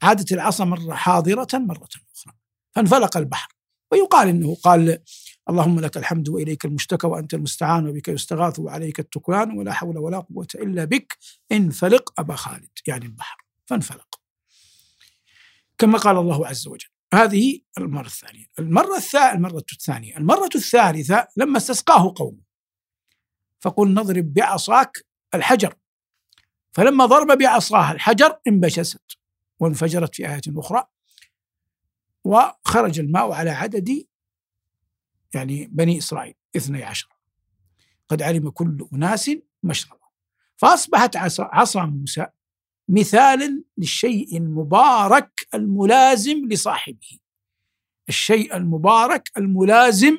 عادت 0.01 0.31
العصا 0.31 0.65
مرة 0.65 0.93
حاضرة 0.93 1.47
مرة 1.53 1.89
أخرى. 2.15 2.33
فانفلق 2.71 3.17
البحر. 3.17 3.54
ويقال 3.95 4.27
إنه 4.27 4.55
قال 4.55 4.99
اللهم 5.49 5.79
لك 5.79 5.97
الحمد 5.97 6.29
وإليك 6.29 6.65
المشتكى 6.65 7.07
وأنت 7.07 7.33
المستعان 7.33 7.87
وبك 7.87 8.07
يستغاث 8.07 8.59
وعليك 8.59 8.99
التكلان 8.99 9.57
ولا 9.57 9.73
حول 9.73 9.97
ولا 9.97 10.19
قوة 10.19 10.47
إلا 10.55 10.85
بك. 10.85 11.17
انفلق 11.51 12.19
أبا 12.19 12.35
خالد 12.35 12.69
يعني 12.87 13.05
البحر 13.05 13.45
فانفلق. 13.65 14.19
كما 15.77 15.97
قال 15.97 16.17
الله 16.17 16.47
عز 16.47 16.67
وجل 16.67 16.87
هذه 17.13 17.59
المرة 17.77 18.05
الثانية. 18.05 18.45
المرة 18.59 18.95
الثانية 18.97 19.33
المرة 19.33 19.65
الثانية. 19.73 20.17
المرة 20.17 20.49
الثالثة 20.55 21.27
لما 21.37 21.57
استسقاه 21.57 22.13
قومه 22.15 22.41
فقل 23.59 23.93
نضرب 23.93 24.33
بعصاك 24.33 25.05
الحجر. 25.33 25.75
فلما 26.71 27.05
ضرب 27.05 27.37
بعصاه 27.37 27.91
الحجر 27.91 28.39
انبجست 28.47 29.17
وانفجرت 29.59 30.15
في 30.15 30.27
آية 30.29 30.41
أخرى. 30.57 30.87
وخرج 32.25 32.99
الماء 32.99 33.31
على 33.31 33.49
عدد 33.49 34.05
يعني 35.33 35.67
بني 35.71 35.97
إسرائيل 35.97 36.33
اثني 36.55 36.83
عشر. 36.83 37.09
قد 38.09 38.21
علم 38.21 38.49
كل 38.49 38.87
أناس 38.93 39.31
مشربا 39.63 40.05
فأصبحت 40.57 41.15
عصا 41.39 41.85
موسى 41.85 42.27
مثالا 42.89 43.63
للشيء 43.77 44.37
المبارك 44.37 45.47
الملازم 45.53 46.47
لصاحبه. 46.47 47.19
الشيء 48.09 48.55
المبارك 48.55 49.31
الملازم 49.37 50.17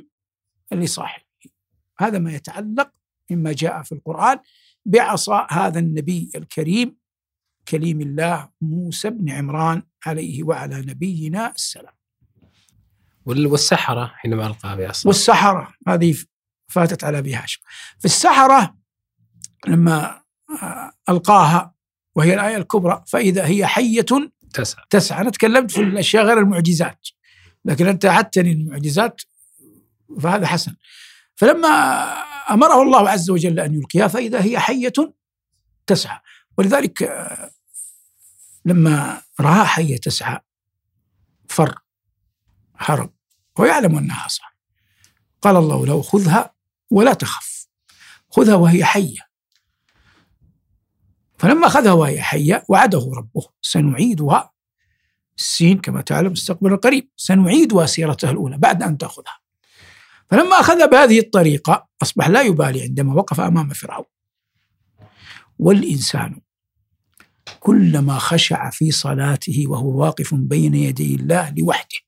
لصاحبه. 0.73 1.25
هذا 1.99 2.19
ما 2.19 2.33
يتعلق 2.33 2.91
مما 3.31 3.53
جاء 3.53 3.83
في 3.83 3.93
القرآن 3.93 4.39
بعصا 4.87 5.47
هذا 5.51 5.79
النبي 5.79 6.31
الكريم 6.35 6.97
كليم 7.69 8.01
الله 8.01 8.49
موسى 8.61 9.11
بن 9.11 9.31
عمران 9.31 9.83
عليه 10.07 10.43
وعلى 10.43 10.81
نبينا 10.81 11.51
السلام. 11.51 11.95
والسحرة 13.27 14.13
حينما 14.17 14.47
ألقى 14.47 14.77
بعصا 14.77 15.09
والسحرة 15.09 15.75
هذه 15.89 16.17
فاتت 16.69 17.05
على 17.05 17.19
أبي 17.19 17.35
هاشم. 17.35 17.61
في 17.99 18.05
السحرة 18.05 18.77
لما 19.67 20.23
آه، 20.63 20.93
ألقاها 21.09 21.75
وهي 22.15 22.35
الآية 22.35 22.57
الكبرى 22.57 23.05
فإذا 23.07 23.47
هي 23.47 23.67
حية 23.67 24.07
تسعى. 24.53 24.85
تسعى. 24.91 25.21
أنا 25.21 25.31
تكلمت 25.31 25.71
في 25.71 25.81
الأشياء 25.81 26.25
غير 26.25 26.39
المعجزات 26.39 27.09
لكن 27.65 27.87
أنت 27.87 28.07
عدتني 28.07 28.53
المعجزات 28.53 29.23
فهذا 30.21 30.47
حسن. 30.47 30.77
فلما 31.35 31.69
أمره 32.51 32.83
الله 32.83 33.09
عز 33.09 33.31
وجل 33.31 33.61
أن 33.61 33.75
يلقيها 33.75 34.09
فإذا 34.09 34.43
هي 34.43 34.59
حية 34.59 34.93
تسعى. 35.87 36.19
ولذلك 36.59 37.03
آه، 37.03 37.51
لما 38.67 39.23
رأى 39.41 39.67
حية 39.67 39.97
تسعى 39.97 40.41
فر 41.49 41.79
هرب 42.77 43.13
ويعلم 43.59 43.97
أنها 43.97 44.23
عصا 44.23 44.45
قال 45.43 45.57
الله 45.57 45.87
له 45.87 46.03
خذها 46.03 46.55
ولا 46.91 47.13
تخف. 47.15 47.69
خذها 48.31 48.55
وهي 48.55 48.85
حية. 48.85 49.21
فلما 51.39 51.67
أخذها 51.67 51.93
وهي 51.93 52.23
حية 52.23 52.65
وعده 52.69 53.11
ربه 53.17 53.49
سنعيدها. 53.63 54.53
السين 55.37 55.79
كما 55.79 56.01
تعلم 56.01 56.33
مستقبل 56.33 56.73
القريب. 56.73 57.11
سنعيدها 57.17 57.87
سيرتها 57.87 58.31
الأولى 58.31 58.59
بعد 58.59 58.83
أن 58.83 58.99
تأخذها. 58.99 59.39
فلما 60.31 60.61
أخذ 60.61 60.91
بهذه 60.91 61.19
الطريقة 61.19 61.89
أصبح 62.03 62.29
لا 62.29 62.43
يبالي 62.43 62.83
عندما 62.83 63.15
وقف 63.15 63.41
أمام 63.41 63.69
فرعون. 63.69 64.05
والإنسان 65.59 66.41
كلما 67.61 68.19
خشع 68.19 68.71
في 68.71 68.91
صلاته 68.91 69.65
وهو 69.69 70.03
واقف 70.03 70.35
بين 70.35 70.75
يدي 70.75 71.15
الله 71.15 71.51
لوحده 71.51 71.99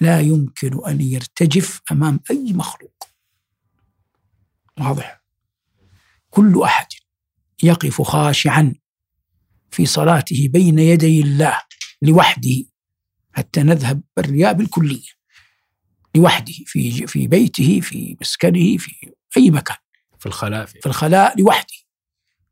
لا 0.00 0.20
يمكن 0.20 0.86
أن 0.86 1.00
يرتجف 1.00 1.82
أمام 1.92 2.20
أي 2.30 2.52
مخلوق. 2.52 3.04
واضح؟ 4.80 5.22
كل 6.30 6.62
أحد 6.62 6.86
يقف 7.62 8.02
خاشعا 8.02 8.74
في 9.70 9.86
صلاته 9.86 10.48
بين 10.48 10.78
يدي 10.78 11.20
الله 11.20 11.60
لوحده 12.02 12.64
حتى 13.32 13.62
نذهب 13.62 14.02
الرياء 14.18 14.52
بالكلية 14.52 15.16
لوحده 16.14 16.54
في 16.66 17.06
في 17.06 17.26
بيته 17.26 17.80
في 17.80 18.16
مسكنه 18.20 18.76
في 18.76 19.12
أي 19.36 19.50
مكان. 19.50 19.76
في 20.18 20.26
الخلاء 20.26 20.66
في 20.66 20.86
الخلاء 20.86 21.40
لوحده. 21.40 21.85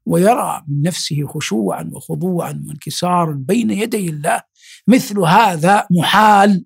ويرى 0.07 0.65
من 0.69 0.83
نفسه 0.83 1.27
خشوعا 1.27 1.91
وخضوعا 1.93 2.63
وانكسارا 2.67 3.33
بين 3.33 3.71
يدي 3.71 4.09
الله 4.09 4.43
مثل 4.87 5.19
هذا 5.19 5.87
محال 5.91 6.65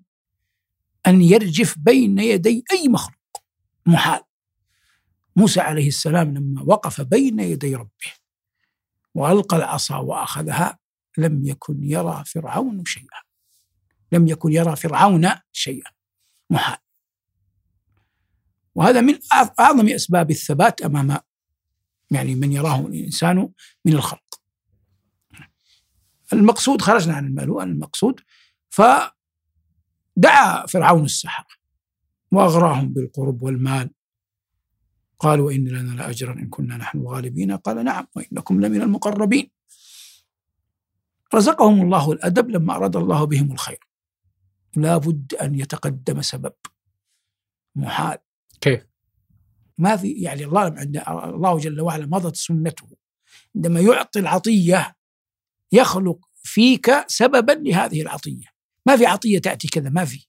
أن 1.07 1.21
يرجف 1.21 1.75
بين 1.79 2.19
يدي 2.19 2.63
أي 2.71 2.87
مخلوق. 2.87 3.43
محال. 3.85 4.21
موسى 5.35 5.59
عليه 5.59 5.87
السلام 5.87 6.33
لما 6.37 6.63
وقف 6.67 7.01
بين 7.01 7.39
يدي 7.39 7.75
ربه 7.75 8.13
وألقى 9.15 9.57
العصا 9.57 9.97
وأخذها 9.97 10.79
لم 11.17 11.45
يكن 11.45 11.83
يرى 11.83 12.23
فرعون 12.25 12.85
شيئا. 12.85 13.19
لم 14.11 14.27
يكن 14.27 14.51
يرى 14.51 14.75
فرعون 14.75 15.29
شيئا. 15.51 15.91
محال. 16.49 16.77
وهذا 18.75 19.01
من 19.01 19.19
أعظم 19.59 19.89
أسباب 19.89 20.31
الثبات 20.31 20.81
أمام 20.81 21.17
يعني 22.11 22.35
من 22.35 22.51
يراه 22.51 22.79
الإنسان 22.79 23.49
من 23.85 23.93
الخلق. 23.93 24.41
المقصود 26.33 26.81
خرجنا 26.81 27.13
عن 27.13 27.25
المألوء 27.25 27.63
المقصود 27.63 28.19
فدعا 28.69 29.15
فرعون 30.67 31.05
السحرة 31.05 31.47
وأغراهم 32.31 32.93
بالقرب 32.93 33.41
والمال. 33.41 33.89
قالوا 35.19 35.47
وإن 35.47 35.67
لنا 35.67 36.01
لأجرا 36.01 36.33
إن 36.33 36.49
كنا 36.49 36.77
نحن 36.77 36.97
الغالبين. 36.97 37.51
قال 37.51 37.85
نعم 37.85 38.07
وإنكم 38.15 38.61
لمن 38.61 38.81
المقربين. 38.81 39.51
رزقهم 41.35 41.81
الله 41.81 42.11
الأدب 42.11 42.49
لما 42.49 42.75
أراد 42.75 42.95
الله 42.95 43.23
بهم 43.23 43.51
الخير. 43.51 43.87
لا 44.75 44.97
بد 44.97 45.33
أن 45.33 45.55
يتقدم 45.55 46.21
سبب 46.21 46.53
محال. 47.75 48.17
كيف؟ 48.61 48.88
ما 49.79 49.95
في 49.95 50.11
يعني 50.11 50.45
الله 50.45 50.61
عند 50.61 51.03
الله 51.07 51.57
جل 51.57 51.81
وعلا 51.81 52.05
مضت 52.05 52.35
سنته. 52.35 52.87
عندما 53.55 53.79
يعطي 53.79 54.19
العطية 54.19 54.95
يخلق 55.71 56.19
فيك 56.43 57.05
سببا 57.07 57.51
لهذه 57.51 58.01
العطية. 58.01 58.45
ما 58.85 58.97
في 58.97 59.05
عطية 59.05 59.39
تأتي 59.39 59.67
كذا 59.67 59.89
ما 59.89 60.05
في. 60.05 60.27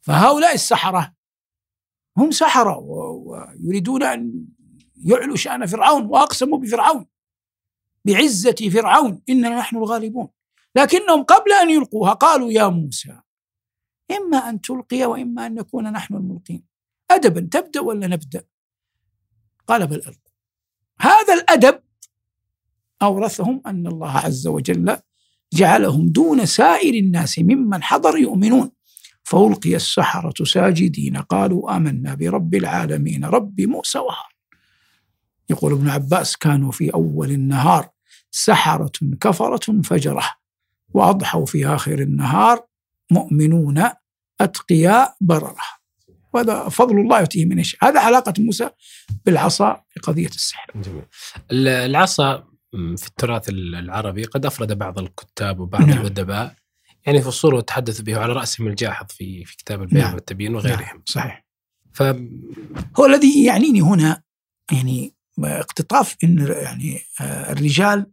فهؤلاء 0.00 0.54
السحرة 0.54 1.14
هم 2.16 2.30
سحرة 2.30 2.78
ويريدون 2.78 4.02
أن 4.02 4.46
يعلوا 5.04 5.36
شأن 5.36 5.66
فرعون 5.66 6.06
وأقسموا 6.06 6.58
بفرعون 6.58 7.06
بعزة 8.04 8.70
فرعون 8.72 9.22
إننا 9.28 9.58
نحن 9.58 9.76
الغالبون. 9.76 10.28
لكنهم 10.76 11.22
قبل 11.22 11.52
أن 11.52 11.70
يلقوها 11.70 12.12
قالوا 12.12 12.52
يا 12.52 12.68
موسى 12.68 13.20
إما 14.10 14.36
أن 14.48 14.60
تلقي 14.60 15.04
وإما 15.04 15.46
أن 15.46 15.54
نكون 15.54 15.92
نحن 15.92 16.14
الملقين. 16.14 16.75
أدبا 17.10 17.48
تبدأ 17.52 17.80
ولا 17.80 18.06
نبدأ؟ 18.06 18.44
قال 19.66 19.86
بل 19.86 19.96
ألقوا. 19.96 20.32
هذا 21.00 21.34
الأدب 21.34 21.80
أورثهم 23.02 23.62
أن 23.66 23.86
الله 23.86 24.10
عز 24.10 24.46
وجل 24.46 24.96
جعلهم 25.52 26.08
دون 26.08 26.46
سائر 26.46 26.94
الناس 26.94 27.38
ممن 27.38 27.82
حضر 27.82 28.18
يؤمنون. 28.18 28.70
فألقي 29.24 29.76
السحرة 29.76 30.44
ساجدين 30.44 31.16
قالوا 31.16 31.76
آمنا 31.76 32.14
برب 32.14 32.54
العالمين 32.54 33.24
رب 33.24 33.60
موسى 33.60 33.98
وهارون. 33.98 34.36
يقول 35.50 35.72
ابن 35.72 35.88
عباس 35.88 36.36
كانوا 36.36 36.72
في 36.72 36.94
أول 36.94 37.30
النهار 37.30 37.88
سحرة 38.30 39.16
كفرة 39.20 39.82
فجرة 39.82 40.22
وأضحوا 40.94 41.46
في 41.46 41.66
آخر 41.66 41.98
النهار 41.98 42.66
مؤمنون 43.10 43.82
أتقياء 44.40 45.16
بررة. 45.20 45.75
وهذا 46.36 46.68
فضل 46.68 47.00
الله 47.00 47.20
يؤتيه 47.20 47.44
من 47.44 47.58
يشاء 47.58 47.84
هذا 47.84 48.00
علاقة 48.00 48.34
موسى 48.38 48.70
بالعصا 49.26 49.82
في 49.90 50.00
قضية 50.00 50.26
السحر 50.26 50.72
جميل. 50.74 51.02
العصا 51.50 52.44
في 52.72 53.06
التراث 53.06 53.48
العربي 53.48 54.24
قد 54.24 54.46
أفرد 54.46 54.72
بعض 54.72 54.98
الكتاب 54.98 55.60
وبعض 55.60 55.82
نعم. 55.82 56.00
الأدباء 56.00 56.54
يعني 57.06 57.22
في 57.22 57.28
الصورة 57.28 57.56
والتحدث 57.56 58.00
به 58.00 58.18
على 58.18 58.32
رأسهم 58.32 58.66
الجاحظ 58.66 59.06
في 59.08 59.44
في 59.44 59.56
كتاب 59.56 59.82
البيان 59.82 60.04
نعم. 60.04 60.14
والتبيين 60.14 60.54
وغيرهم 60.54 60.80
نعم. 60.80 61.02
صحيح 61.04 61.46
ف... 61.92 62.02
هو 62.96 63.06
الذي 63.06 63.44
يعنيني 63.44 63.80
هنا 63.80 64.22
يعني 64.72 65.14
اقتطاف 65.38 66.16
إن 66.24 66.46
يعني 66.46 67.00
آه، 67.20 67.52
الرجال 67.52 68.06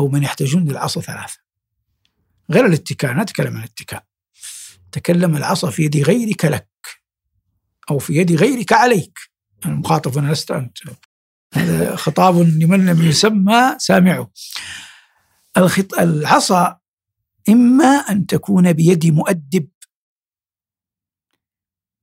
أو 0.00 0.08
من 0.08 0.22
يحتاجون 0.22 0.64
للعصا 0.64 1.00
ثلاثة 1.00 1.38
غير 2.50 2.66
الاتكاء 2.66 3.12
نتكلم 3.12 3.56
عن 3.56 3.58
الاتكاء 3.58 4.04
تكلم 4.92 5.36
العصا 5.36 5.70
في 5.70 5.82
يد 5.82 5.96
غيرك 5.96 6.44
لك 6.44 6.68
أو 7.90 7.98
في 7.98 8.12
يد 8.12 8.32
غيرك 8.32 8.72
عليك. 8.72 9.18
أنا 9.66 9.74
مخاطب 9.74 10.18
أنا 10.18 10.32
لست 10.32 10.50
أنت. 10.50 10.78
هذا 11.54 11.96
خطاب 11.96 12.34
لمن 12.36 12.86
لم 12.86 13.02
يسمى 13.02 13.74
سامعه. 13.78 14.30
الخط... 15.56 15.94
العصا 15.94 16.78
إما 17.48 17.86
أن 17.86 18.26
تكون 18.26 18.72
بيد 18.72 19.06
مؤدب. 19.06 19.68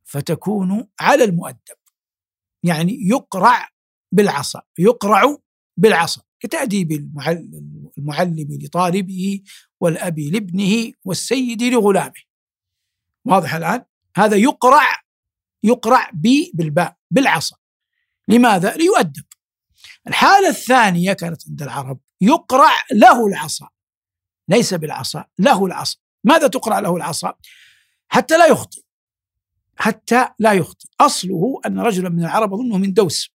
فتكون 0.06 0.88
على 1.00 1.24
المؤدب. 1.24 1.78
يعني 2.64 3.08
يقرع 3.08 3.70
بالعصا 4.12 4.62
يقرع 4.80 5.38
بالعصا. 5.78 6.22
كتأديب 6.40 6.92
المعلم 7.98 8.48
لطالبه 8.62 9.42
والأب 9.80 10.20
لابنه 10.20 10.92
والسيد 11.06 11.64
لغلامه. 11.64 12.22
واضح 13.26 13.54
الآن؟ 13.54 13.86
هذا 14.18 14.36
يقرع 14.36 15.01
يقرع 15.64 16.10
بي 16.14 16.52
بالباء 16.54 16.98
بالعصا. 17.12 17.56
لماذا؟ 18.28 18.76
ليؤدب. 18.76 19.24
الحالة 20.08 20.50
الثانية 20.50 21.14
كانت 21.14 21.42
عند 21.50 21.62
العرب 21.62 22.00
يقرع 22.22 22.72
له 22.92 23.28
العصا. 23.28 23.70
ليس 24.48 24.74
بالعصا 24.74 25.26
له 25.40 25.66
العصا. 25.66 25.98
ماذا 26.24 26.48
تقرأ 26.48 26.82
له 26.82 26.96
العصا؟ 26.96 27.34
حتى 28.08 28.38
لا 28.38 28.46
يخطئ. 28.46 28.82
حتى 29.76 30.28
لا 30.40 30.54
يخطئ. 30.54 30.88
أصله 31.00 31.62
أن 31.66 31.80
رجلا 31.80 32.10
من 32.10 32.20
العرب 32.20 32.54
أظنه 32.54 32.78
من 32.78 32.94
دوس. 32.94 33.32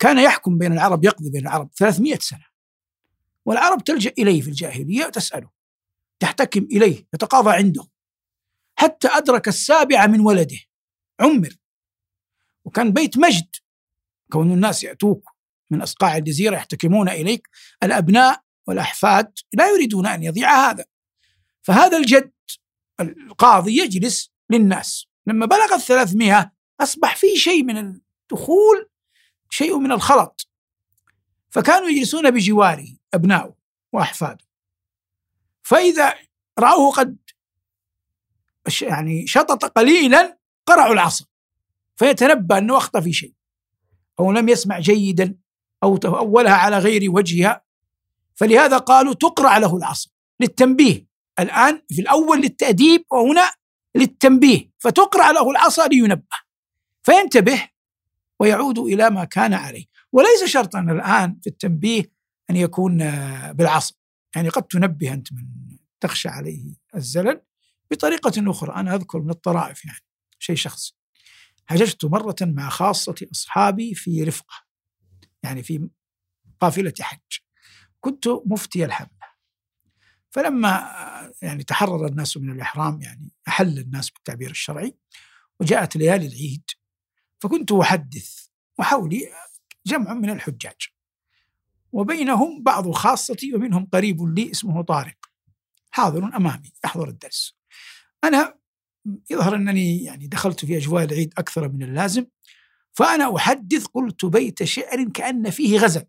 كان 0.00 0.18
يحكم 0.18 0.58
بين 0.58 0.72
العرب 0.72 1.04
يقضي 1.04 1.30
بين 1.30 1.42
العرب 1.42 1.70
300 1.76 2.18
سنة. 2.18 2.44
والعرب 3.44 3.84
تلجأ 3.84 4.12
إليه 4.18 4.40
في 4.40 4.48
الجاهلية 4.48 5.04
تسأله 5.04 5.50
تحتكم 6.20 6.62
إليه 6.62 7.06
يتقاضى 7.14 7.50
عنده. 7.50 7.86
حتى 8.78 9.08
أدرك 9.08 9.48
السابعة 9.48 10.06
من 10.06 10.20
ولده. 10.20 10.58
عمر. 11.20 11.56
وكان 12.64 12.92
بيت 12.92 13.18
مجد. 13.18 13.56
كون 14.32 14.52
الناس 14.52 14.84
يأتوك 14.84 15.30
من 15.70 15.82
أصقاع 15.82 16.16
الجزيرة 16.16 16.56
يحتكمون 16.56 17.08
إليك 17.08 17.48
الأبناء 17.82 18.42
والأحفاد 18.66 19.32
لا 19.52 19.70
يريدون 19.70 20.06
أن 20.06 20.22
يضيع 20.22 20.70
هذا. 20.70 20.84
فهذا 21.62 21.96
الجد 21.96 22.32
القاضي 23.00 23.78
يجلس 23.78 24.30
للناس. 24.50 25.06
لما 25.26 25.46
بلغ 25.46 25.74
الثلاثمائة 25.74 26.52
أصبح 26.80 27.16
في 27.16 27.36
شيء 27.36 27.64
من 27.64 27.76
الدخول 27.76 28.88
شيء 29.50 29.78
من 29.78 29.92
الخلط. 29.92 30.48
فكانوا 31.50 31.88
يجلسون 31.88 32.30
بجواره 32.30 32.96
أبناؤه 33.14 33.56
وأحفاده. 33.92 34.44
فإذا 35.62 36.14
رأوه 36.58 36.92
قد 36.92 37.16
يعني 38.82 39.26
شطط 39.26 39.64
قليلا 39.64 40.39
قرعوا 40.66 40.92
العصا 40.92 41.24
فيتنبأ 41.96 42.58
أنه 42.58 42.76
أخطأ 42.76 43.00
في 43.00 43.12
شيء. 43.12 43.34
أو 44.20 44.32
لم 44.32 44.48
يسمع 44.48 44.78
جيدا 44.78 45.36
أو 45.82 45.96
تأولها 45.96 46.52
على 46.52 46.78
غير 46.78 47.10
وجهها. 47.10 47.64
فلهذا 48.34 48.78
قالوا 48.78 49.14
تقرع 49.14 49.58
له 49.58 49.76
العصا 49.76 50.10
للتنبيه. 50.40 51.06
الآن 51.38 51.82
في 51.88 52.00
الأول 52.00 52.40
للتأديب 52.40 53.04
وهنا 53.12 53.50
للتنبيه. 53.94 54.70
فتقرع 54.78 55.30
له 55.30 55.50
العصا 55.50 55.86
لينبه. 55.86 56.36
فينتبه 57.02 57.68
ويعود 58.40 58.78
إلى 58.78 59.10
ما 59.10 59.24
كان 59.24 59.54
عليه. 59.54 59.84
وليس 60.12 60.44
شرطا 60.44 60.80
الآن 60.80 61.38
في 61.42 61.46
التنبيه 61.46 62.12
أن 62.50 62.56
يكون 62.56 62.98
بالعصا 63.52 63.94
يعني 64.36 64.48
قد 64.48 64.62
تنبه 64.62 65.12
أنت 65.12 65.32
من 65.32 65.46
تخشى 66.00 66.28
عليه 66.28 66.64
الزلل 66.94 67.40
بطريقة 67.90 68.50
أخرى. 68.50 68.74
أنا 68.74 68.94
أذكر 68.94 69.18
من 69.18 69.30
الطرائف 69.30 69.84
يعني. 69.84 69.98
شيء 70.40 70.56
شخصي. 70.56 70.96
حججت 71.66 72.04
مرة 72.04 72.36
مع 72.42 72.68
خاصة 72.68 73.26
أصحابي 73.32 73.94
في 73.94 74.24
رفقة 74.24 74.54
يعني 75.42 75.62
في 75.62 75.88
قافلة 76.60 76.94
حج. 77.00 77.38
كنت 78.00 78.28
مفتي 78.46 78.84
الحملة 78.84 79.10
فلما 80.30 80.92
يعني 81.42 81.62
تحرر 81.62 82.06
الناس 82.06 82.36
من 82.36 82.50
الإحرام 82.50 83.02
يعني 83.02 83.32
أحل 83.48 83.78
الناس 83.78 84.10
بالتعبير 84.10 84.50
الشرعي 84.50 84.96
وجاءت 85.60 85.96
ليالي 85.96 86.26
العيد 86.26 86.70
فكنت 87.40 87.72
أحدث 87.72 88.46
وحولي 88.78 89.28
جمع 89.86 90.14
من 90.14 90.30
الحجاج. 90.30 90.88
وبينهم 91.92 92.62
بعض 92.62 92.90
خاصتي 92.90 93.54
ومنهم 93.54 93.88
قريب 93.92 94.22
لي 94.22 94.50
اسمه 94.50 94.82
طارق. 94.82 95.16
حاضر 95.90 96.36
أمامي 96.36 96.72
يحضر 96.84 97.08
الدرس. 97.08 97.56
أنا 98.24 98.59
يظهر 99.30 99.54
أنني 99.54 100.04
يعني 100.04 100.26
دخلت 100.26 100.64
في 100.64 100.76
أجواء 100.76 101.04
العيد 101.04 101.32
أكثر 101.38 101.68
من 101.68 101.82
اللازم 101.82 102.26
فأنا 102.92 103.36
أحدث 103.36 103.86
قلت 103.86 104.24
بيت 104.24 104.62
شعر 104.62 105.04
كأن 105.14 105.50
فيه 105.50 105.78
غزل. 105.78 106.04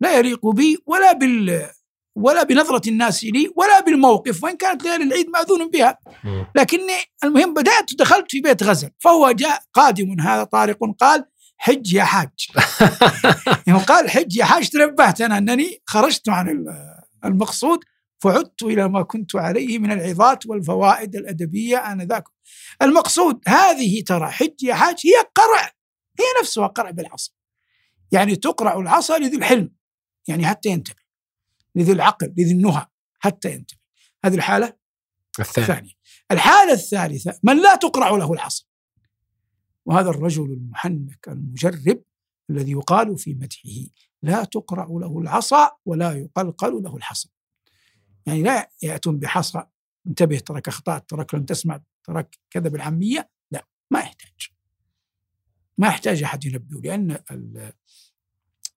لا 0.00 0.18
يليق 0.18 0.46
بي 0.46 0.78
ولا 0.86 1.12
بال 1.12 1.70
ولا 2.16 2.42
بنظرة 2.42 2.88
الناس 2.88 3.24
لي 3.24 3.52
ولا 3.56 3.80
بالموقف 3.80 4.44
وإن 4.44 4.56
كانت 4.56 4.84
ليالي 4.84 5.04
العيد 5.04 5.28
مأذون 5.28 5.70
بها. 5.70 5.98
لكني 6.56 6.92
المهم 7.24 7.54
بدأت 7.54 7.94
دخلت 7.94 8.30
في 8.30 8.40
بيت 8.40 8.62
غزل 8.62 8.90
فهو 8.98 9.30
جاء 9.30 9.62
قادم 9.72 10.20
هذا 10.20 10.44
طارق 10.44 10.78
قال 11.00 11.24
حج 11.56 11.92
يا 11.92 12.04
حاج. 12.04 12.48
يوم 13.68 13.78
قال 13.78 14.10
حج 14.10 14.36
يا 14.36 14.44
حاج 14.44 14.68
تنبهت 14.68 15.20
أنا 15.20 15.38
أنني 15.38 15.82
خرجت 15.86 16.28
عن 16.28 16.66
المقصود 17.24 17.78
فعدت 18.18 18.62
إلى 18.62 18.88
ما 18.88 19.02
كنت 19.02 19.36
عليه 19.36 19.78
من 19.78 19.92
العظات 19.92 20.46
والفوائد 20.46 21.16
الأدبية 21.16 21.76
آنذاك. 21.76 22.24
المقصود 22.82 23.40
هذه 23.48 24.02
ترى 24.02 24.30
حج 24.30 24.62
يا 24.62 24.74
حاج 24.74 25.00
هي 25.04 25.28
قرع 25.34 25.62
هي 26.18 26.24
نفسها 26.40 26.66
قرع 26.66 26.90
بالعصا 26.90 27.32
يعني 28.12 28.36
تقرع 28.36 28.78
العصا 28.78 29.18
لذي 29.18 29.36
الحلم 29.36 29.70
يعني 30.28 30.46
حتى 30.46 30.68
ينتبه 30.68 31.02
لذي 31.74 31.92
العقل 31.92 32.34
لذي 32.38 32.52
النهى 32.52 32.86
حتى 33.18 33.52
ينتبه 33.52 33.80
هذه 34.24 34.34
الحالة 34.34 34.76
الثانية. 35.40 35.68
الثانية. 35.68 35.92
الحالة 36.30 36.72
الثالثة 36.72 37.38
من 37.42 37.62
لا 37.62 37.76
تقرع 37.76 38.10
له 38.10 38.32
العصا 38.32 38.64
وهذا 39.86 40.10
الرجل 40.10 40.44
المحنك 40.44 41.28
المجرب 41.28 42.02
الذي 42.50 42.72
يقال 42.72 43.18
في 43.18 43.34
مدحه 43.34 43.92
لا 44.22 44.44
تقرع 44.44 44.86
له 44.90 45.18
العصا 45.18 45.70
ولا 45.84 46.12
يقلقل 46.12 46.82
له 46.82 46.96
الحصى 46.96 47.28
يعني 48.26 48.42
لا 48.42 48.70
يأتون 48.82 49.18
بحصى 49.18 49.66
انتبه 50.06 50.38
ترك 50.38 50.68
أخطأت 50.68 51.10
ترك 51.10 51.34
لم 51.34 51.44
تسمع 51.44 51.80
ترك 52.04 52.38
كذا 52.50 52.68
بالعامية 52.68 53.30
لا 53.50 53.66
ما 53.90 54.00
يحتاج. 54.00 54.50
ما 55.78 55.86
يحتاج 55.88 56.22
أحد 56.22 56.44
ينبهه 56.44 56.80
لأن 56.80 57.18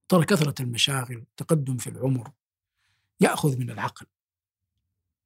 ترى 0.09 0.25
كثرة 0.25 0.62
المشاغل 0.62 1.25
تقدم 1.38 1.77
في 1.77 1.89
العمر 1.89 2.31
يأخذ 3.19 3.57
من 3.57 3.69
العقل. 3.69 4.05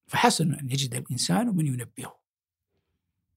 فحسن 0.07 0.53
أن 0.53 0.69
يجد 0.71 0.93
الإنسان 0.93 1.55
من 1.55 1.67
ينبهه. 1.67 2.23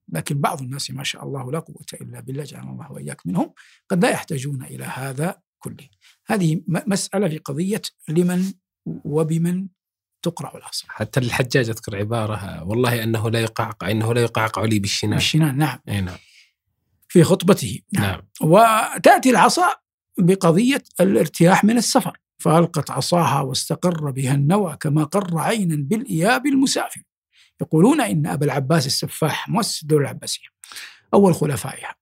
لكن 0.09 0.41
بعض 0.41 0.63
الناس 0.63 0.91
ما 0.91 1.05
شاء 1.05 1.25
الله 1.25 1.53
لا 1.53 1.59
قوة 1.59 1.87
إلا 1.93 2.21
بالله 2.21 2.45
جعلنا 2.45 2.71
الله 2.71 2.93
وإياك 2.93 3.27
منهم 3.27 3.55
قد 3.89 4.05
لا 4.05 4.11
يحتاجون 4.11 4.63
إلى 4.63 4.85
هذا 4.85 5.43
كله. 5.59 5.89
هذه 6.27 6.63
مسألة 6.67 7.29
في 7.29 7.39
قضية 7.39 7.83
لمن 8.09 8.53
وبمن 8.87 9.69
تقرأ 10.27 10.57
العصا 10.57 10.85
حتى 10.89 11.21
الحجاج 11.21 11.69
أذكر 11.69 11.97
عبارة 11.97 12.65
والله 12.65 13.03
أنه 13.03 13.31
لا 13.31 13.41
يقعقع 13.41 13.91
إنه 13.91 14.15
لا 14.15 14.21
يقعقع 14.21 14.65
لي 14.65 14.79
بالشنان. 14.79 15.15
بالشنان 15.15 15.59
نعم. 15.59 15.79
أي 15.89 16.01
نعم. 16.01 16.17
في 17.09 17.25
خطبته. 17.25 17.81
نعم. 17.93 18.23
وتأتي 18.41 19.31
العصا 19.31 19.75
بقضية 20.19 20.83
الارتياح 21.01 21.65
من 21.65 21.77
السفر 21.77 22.19
فألقت 22.39 22.91
عصاها 22.91 23.41
واستقر 23.41 24.11
بها 24.11 24.35
النوى 24.35 24.77
كما 24.81 25.05
قر 25.05 25.39
عينا 25.39 25.77
بالإياب 25.79 26.47
المسافر. 26.47 27.03
يقولون 27.61 28.01
إن 28.01 28.27
أبا 28.27 28.47
العباس 28.47 28.87
السفاح 28.87 29.49
مؤسس 29.49 29.83
الدولة 29.83 30.03
العباسية 30.03 30.49
أول 31.15 31.35
خلفائها. 31.35 31.95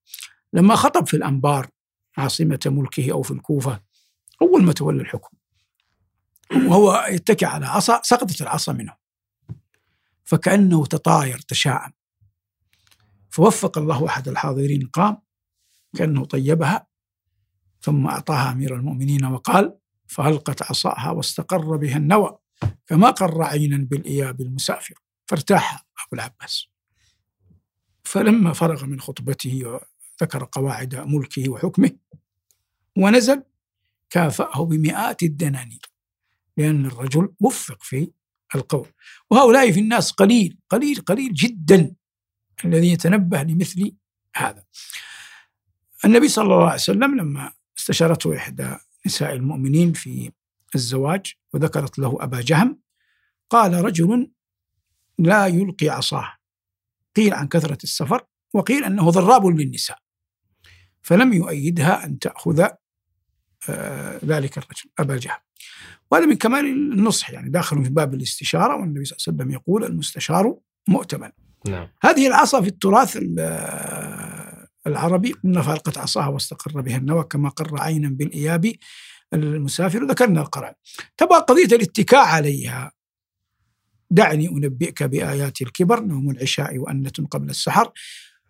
لما 0.52 0.74
خطب 0.74 1.06
في 1.06 1.16
الأنبار 1.16 1.68
عاصمة 2.16 2.60
ملكه 2.66 3.12
أو 3.12 3.22
في 3.22 3.30
الكوفة 3.30 3.80
أول 4.42 4.62
ما 4.62 4.72
تولى 4.72 5.02
الحكم 5.02 5.36
وهو 6.52 7.06
يتكئ 7.10 7.46
على 7.46 7.66
عصا 7.66 8.00
سقطت 8.02 8.42
العصا 8.42 8.72
منه. 8.72 8.94
فكأنه 10.24 10.86
تطاير 10.86 11.38
تشاءم. 11.38 11.92
فوفق 13.30 13.78
الله 13.78 14.06
أحد 14.06 14.28
الحاضرين 14.28 14.86
قام 14.86 15.16
كأنه 15.96 16.24
طيبها 16.24 16.86
ثم 17.80 18.06
أعطاها 18.06 18.52
أمير 18.52 18.76
المؤمنين 18.76 19.24
وقال 19.24 19.78
فألقت 20.06 20.62
عصاها 20.62 21.10
واستقر 21.10 21.76
بها 21.76 21.96
النوى 21.96 22.38
كما 22.86 23.10
قر 23.10 23.42
عينا 23.42 23.76
بالإياب 23.76 24.40
المسافر. 24.40 24.94
فارتاح 25.26 25.74
أبو 25.74 26.16
العباس. 26.16 26.66
فلما 28.04 28.52
فرغ 28.52 28.84
من 28.84 29.00
خطبته 29.00 29.62
وذكر 29.64 30.48
قواعد 30.52 30.94
ملكه 30.94 31.48
وحكمه 31.48 31.90
ونزل 32.98 33.42
كافأه 34.10 34.64
بمئات 34.64 35.22
الدنانير. 35.22 35.93
لأن 36.56 36.86
الرجل 36.86 37.28
وفق 37.40 37.82
في 37.82 38.10
القول. 38.54 38.88
وهؤلاء 39.30 39.72
في 39.72 39.80
الناس 39.80 40.12
قليل 40.12 40.58
قليل 40.68 41.00
قليل 41.00 41.34
جدا 41.34 41.94
الذي 42.64 42.92
يتنبه 42.92 43.42
لمثل 43.42 43.92
هذا. 44.36 44.64
النبي 46.04 46.28
صلى 46.28 46.44
الله 46.44 46.64
عليه 46.64 46.74
وسلم 46.74 47.16
لما 47.16 47.52
استشارته 47.78 48.36
إحدى 48.36 48.76
نساء 49.06 49.32
المؤمنين 49.32 49.92
في 49.92 50.32
الزواج 50.74 51.34
وذكرت 51.52 51.98
له 51.98 52.16
أبا 52.20 52.40
جهم 52.40 52.78
قال 53.50 53.84
رجل 53.84 54.30
لا 55.18 55.46
يلقي 55.46 55.88
عصاه. 55.88 56.32
قيل 57.16 57.34
عن 57.34 57.48
كثرة 57.48 57.78
السفر 57.84 58.24
وقيل 58.52 58.84
أنه 58.84 59.10
ضراب 59.10 59.46
للنساء. 59.46 59.98
فلم 61.02 61.32
يؤيدها 61.32 62.04
أن 62.04 62.18
تأخذ 62.18 62.68
آه، 63.68 64.20
ذلك 64.24 64.58
الرجل 64.58 64.90
أبا 64.98 65.16
جهم. 65.16 65.38
وهذا 66.14 66.26
من 66.26 66.36
كمال 66.36 66.64
النصح 66.66 67.30
يعني 67.30 67.50
داخل 67.50 67.84
في 67.84 67.90
باب 67.90 68.14
الاستشارة 68.14 68.76
والنبي 68.76 69.04
صلى 69.04 69.16
الله 69.16 69.24
عليه 69.28 69.38
وسلم 69.38 69.50
يقول 69.50 69.84
المستشار 69.84 70.56
مؤتمن. 70.88 71.30
نعم. 71.68 71.88
هذه 72.02 72.26
العصا 72.26 72.60
في 72.60 72.68
التراث 72.68 73.18
العربي 74.86 75.32
قلنا 75.32 75.62
فألقت 75.62 75.98
عصاها 75.98 76.28
واستقر 76.28 76.80
بها 76.80 76.96
النوى 76.96 77.24
كما 77.24 77.48
قر 77.48 77.80
عينا 77.80 78.08
بالإياب 78.08 78.72
المسافر 79.32 80.04
ذكرنا 80.04 80.40
القرع 80.40 80.74
تبقى 81.16 81.46
قضية 81.48 81.76
الاتكاء 81.76 82.24
عليها. 82.24 82.92
دعني 84.10 84.48
أنبئك 84.48 85.02
بآيات 85.02 85.62
الكبر 85.62 86.00
نوم 86.00 86.30
العشاء 86.30 86.78
وأنة 86.78 87.12
قبل 87.30 87.50
السحر 87.50 87.92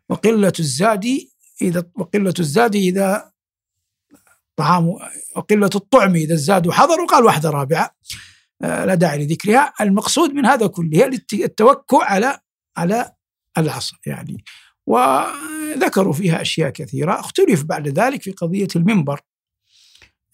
وقلة 0.08 0.52
الزاد 0.58 1.06
إذا 1.62 1.84
وقلة 1.94 2.34
الزاد 2.40 2.74
إذا 2.74 3.32
طعام 4.56 4.88
وقلة 5.36 5.70
الطعم 5.74 6.14
إذا 6.14 6.34
الزاد 6.34 6.70
حضر 6.70 7.00
وقال 7.00 7.24
واحدة 7.24 7.50
رابعة 7.50 7.90
آه، 8.62 8.84
لا 8.84 8.94
داعي 8.94 9.24
لذكرها. 9.26 9.72
المقصود 9.80 10.30
من 10.30 10.46
هذا 10.46 10.66
كله 10.66 10.98
هي 10.98 11.44
التوكل 11.44 11.96
على 11.96 12.38
على 12.76 13.12
العصر 13.58 13.96
يعني. 14.06 14.44
وذكروا 14.86 16.12
فيها 16.12 16.42
أشياء 16.42 16.70
كثيرة. 16.70 17.20
اختلف 17.20 17.62
بعد 17.62 17.88
ذلك 17.88 18.22
في 18.22 18.30
قضية 18.30 18.68
المنبر. 18.76 19.20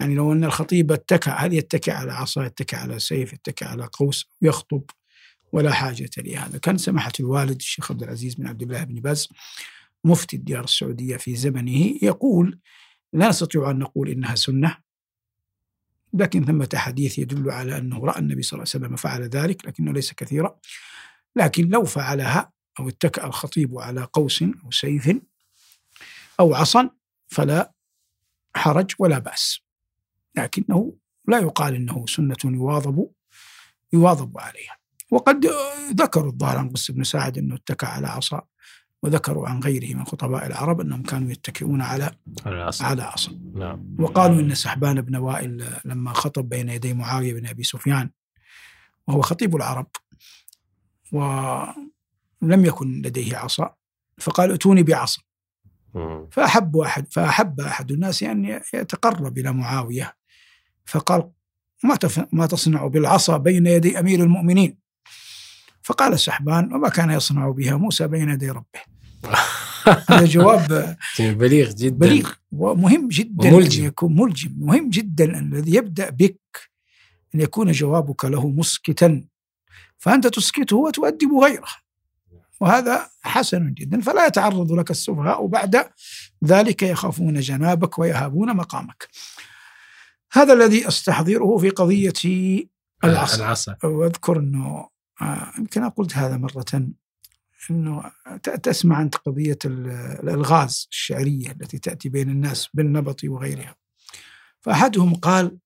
يعني 0.01 0.15
لو 0.15 0.33
أن 0.33 0.45
الخطيب 0.45 0.93
اتكى 0.93 1.31
هل 1.31 1.55
يتكئ 1.55 1.91
على 1.91 2.13
عصا 2.13 2.45
يتكئ 2.45 2.77
على 2.77 2.99
سيف 2.99 3.33
يتكئ 3.33 3.65
على 3.65 3.89
قوس؟ 3.93 4.29
يخطب. 4.43 4.83
ولا 5.53 5.73
حاجة 5.73 6.11
لهذا. 6.19 6.59
كان 6.59 6.79
سماحة 6.79 7.13
الوالد 7.21 7.57
الشيخ 7.57 7.91
عبد 7.91 8.03
العزيز 8.03 8.35
بن 8.35 8.47
عبد 8.47 8.63
الله 8.63 8.85
بن 8.85 8.95
باز 8.95 9.29
مفتي 10.05 10.37
الديار 10.37 10.65
السعودية 10.65 11.17
في 11.17 11.37
زمنه 11.37 11.95
يقول 12.03 12.59
لا 13.13 13.29
نستطيع 13.29 13.71
أن 13.71 13.79
نقول 13.79 14.09
إنها 14.09 14.35
سنة 14.35 14.77
لكن 16.15 16.45
ثمة 16.45 16.69
حديث 16.75 17.19
يدل 17.19 17.51
على 17.51 17.79
أنه 17.79 18.05
رأى 18.05 18.19
النبي 18.19 18.43
صلى 18.43 18.53
الله 18.59 18.71
عليه 18.75 18.85
وسلم 18.85 18.97
فعل 18.97 19.23
ذلك 19.23 19.67
لكنه 19.67 19.93
ليس 19.93 20.13
كثيرا. 20.13 20.59
لكن 21.37 21.69
لو 21.69 21.85
فعلها 21.85 22.53
أو 22.81 22.89
اتكأ 22.89 23.27
الخطيب 23.27 23.79
على 23.79 24.09
قوس 24.13 24.43
أو 24.43 24.71
سيف 24.71 25.17
أو 26.41 26.55
عصا 26.55 26.91
فلا 27.29 27.73
حرج 28.57 28.91
ولا 28.99 29.19
بأس. 29.19 29.61
لكنه 30.37 30.97
لا 31.29 31.39
يقال 31.39 31.75
إنه 31.75 32.07
سنة 32.07 32.37
يواظب 32.45 33.11
يواظب 33.93 34.39
عليها. 34.39 34.77
وقد 35.11 35.47
ذكروا 35.95 36.33
الظاهر 36.33 36.59
عن 36.59 36.69
قس 36.71 36.91
بن 36.91 37.05
ساعد 37.05 37.39
أنه 37.39 37.55
اتكى 37.55 37.87
على 37.87 38.07
عصا 38.07 38.43
وذكروا 39.03 39.49
عن 39.49 39.61
غيره 39.61 39.95
من 39.97 40.05
خطباء 40.05 40.47
العرب 40.47 40.81
أنهم 40.81 41.03
كانوا 41.03 41.31
يتكئون 41.31 41.81
على 41.81 42.11
العصا 42.47 42.85
على 42.85 43.03
عصا 43.03 43.41
نعم. 43.55 43.97
وقالوا 43.99 44.41
إن 44.41 44.55
سحبان 44.55 45.01
بن 45.01 45.17
وائل 45.17 45.65
لما 45.85 46.13
خطب 46.13 46.49
بين 46.49 46.69
يدي 46.69 46.95
معاوية 46.95 47.35
بن 47.35 47.47
أبي 47.47 47.63
سفيان 47.63 48.11
وهو 49.07 49.23
خطيب 49.23 49.57
العرب 49.57 49.87
ولم 51.13 52.65
يكن 52.65 53.03
لديه 53.03 53.37
عصا 53.37 53.75
فقال 54.19 54.51
ائتوني 54.51 54.83
بعصا. 54.83 55.23
فأحب 56.31 56.77
أحد 56.77 57.13
فأحب 57.13 57.61
أحد 57.61 57.93
الناس 57.93 58.23
أن 58.23 58.61
يتقرب 58.75 59.39
إلى 59.39 59.53
معاوية 59.53 60.17
فقال 60.87 61.31
ما 61.85 61.99
ما 62.33 62.47
تصنع 62.47 62.87
بالعصا 62.87 63.37
بين 63.37 63.67
يدي 63.67 63.99
أمير 64.01 64.23
المؤمنين؟ 64.23 64.80
فقال 65.83 66.13
السحبان 66.13 66.73
وما 66.73 66.89
كان 66.89 67.11
يصنع 67.11 67.51
بها 67.51 67.77
موسى 67.77 68.09
بين 68.09 68.29
يدي 68.29 68.51
ربه. 68.51 68.81
هذا 70.11 70.25
جواب 70.25 70.97
بليغ 71.21 71.73
جدا. 71.73 71.97
بليغ 71.97 72.33
ومهم 72.53 73.09
جدا 73.09 73.55
وملجم. 73.55 73.83
أن 73.83 73.87
يكون 73.87 74.17
ملجم. 74.17 74.55
مهم 74.59 74.91
جدا 74.91 75.39
أن 75.39 75.53
الذي 75.53 75.75
يبدأ 75.75 76.11
بك 76.11 76.71
أن 77.35 77.41
يكون 77.41 77.73
جوابك 77.73 78.25
له 78.25 78.49
مسكتا. 78.49 79.25
فأنت 79.99 80.27
تسكته 80.27 80.77
وتؤدب 80.77 81.33
غيره. 81.43 81.69
وهذا 82.61 83.09
حسن 83.23 83.75
جدا. 83.75 84.01
فلا 84.01 84.27
يتعرض 84.27 84.73
لك 84.73 84.91
السفهاء 84.91 85.47
بعد 85.47 85.91
ذلك 86.45 86.83
يخافون 86.83 87.41
جنابك 87.41 87.99
ويهابون 87.99 88.57
مقامك. 88.57 89.09
هذا 90.33 90.53
الذي 90.53 90.89
أستحضره 90.89 91.59
في 91.59 91.71
قضية 91.71 92.13
العصر 93.05 93.45
العصا. 93.45 93.77
واذكر 93.85 94.39
إنه 94.39 94.67
آه، 94.67 94.91
يمكن 95.59 95.81
أنا 95.81 95.89
قلت 95.91 96.17
هذا 96.17 96.37
مرة 96.37 96.65
إنه 97.71 98.11
ت- 98.43 98.51
تسمع 98.51 99.03
أنت 99.03 99.17
قضية 99.17 99.59
ال- 99.65 99.91
الألغاز 100.23 100.89
الشعرية 100.91 101.51
التي 101.51 101.79
تأتي 101.79 102.09
بين 102.09 102.31
الناس 102.31 102.69
بالنبط 102.75 103.25
وغيرها. 103.25 103.77
فأحدهم 104.61 105.15
قال 105.15 105.59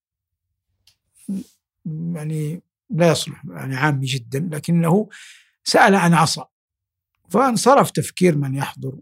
يعني 1.86 2.62
لا 2.90 3.08
يصلح 3.10 3.44
يعني 3.50 3.76
عامي 3.76 4.06
جدا 4.06 4.48
لكنه 4.52 5.08
سأل 5.64 5.94
عن 5.94 6.14
عصا. 6.14 6.48
فانصرف 7.28 7.90
تفكير 7.90 8.36
من 8.38 8.54
يحضر. 8.54 8.94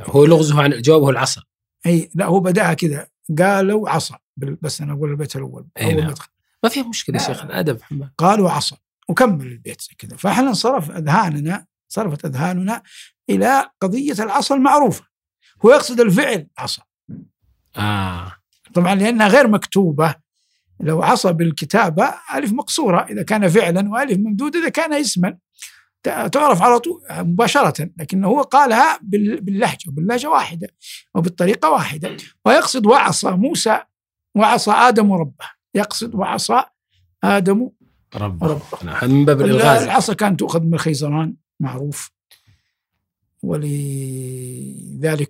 هو 0.00 0.24
لغزه 0.24 0.62
عن 0.62 0.70
جوابه 0.70 1.10
العصا. 1.10 1.42
أي 1.86 2.10
لا 2.14 2.26
هو 2.26 2.40
بدأها 2.40 2.74
كذا. 2.74 3.08
قالوا 3.38 3.88
عصا 3.90 4.18
بس 4.36 4.80
أنا 4.80 4.92
أقول 4.92 5.10
البيت 5.10 5.36
الأول 5.36 5.66
أول 5.82 5.96
نعم. 5.96 6.14
ما 6.62 6.68
فيها 6.68 6.88
مشكلة 6.88 7.16
يا. 7.22 7.26
شيخ 7.26 7.44
الادب 7.44 7.76
محمد 7.80 8.10
قالوا 8.18 8.50
عصا. 8.50 8.76
وكمل 9.10 9.46
البيت 9.46 9.80
زي 9.80 9.94
كذا. 9.98 10.16
فإحنا 10.16 10.48
انصرف 10.48 10.90
أذهاننا 10.90 11.66
صرفت 11.88 12.24
أذهاننا 12.24 12.82
إلى 13.30 13.70
قضية 13.80 14.12
العصا 14.12 14.54
المعروفة. 14.54 15.04
هو 15.64 15.70
يقصد 15.70 16.00
الفعل 16.00 16.46
عصا. 16.58 16.82
آه. 17.76 18.32
طبعا 18.74 18.94
لأنها 18.94 19.28
غير 19.28 19.48
مكتوبة. 19.48 20.14
لو 20.80 21.02
عصا 21.02 21.30
بالكتابة 21.30 22.14
ألف 22.34 22.52
مقصورة. 22.52 23.06
إذا 23.10 23.22
كان 23.22 23.48
فعلا 23.48 23.90
وألف 23.90 24.18
ممدودة. 24.18 24.58
إذا 24.58 24.68
كان 24.68 24.92
اسما 24.92 25.38
تعرف 26.32 26.62
على 26.62 26.78
طول 26.78 27.02
مباشرة. 27.10 27.90
لكن 27.96 28.24
هو 28.24 28.40
قالها 28.42 28.98
بال- 29.02 29.40
باللهجة 29.40 29.88
وباللهجة 29.88 30.30
واحدة 30.30 30.68
وبالطريقة 31.14 31.70
واحدة. 31.70 32.16
ويقصد 32.44 32.86
وعصى 32.86 33.30
موسى 33.30 33.80
وعصى 34.34 34.70
آدم 34.70 35.12
ربه. 35.12 35.46
يقصد 35.74 36.14
وعصى 36.14 36.62
آدم 37.24 37.70
رب. 38.14 38.44
رب. 38.44 38.62
نعم، 38.84 39.10
من 39.10 39.24
باب 39.24 39.40
الإلغاز. 39.40 39.82
العصا 39.82 40.14
كانت 40.14 40.40
تؤخذ 40.40 40.62
من 40.62 40.74
الخيزران 40.74 41.36
معروف. 41.60 42.10
ولذلك 43.42 44.28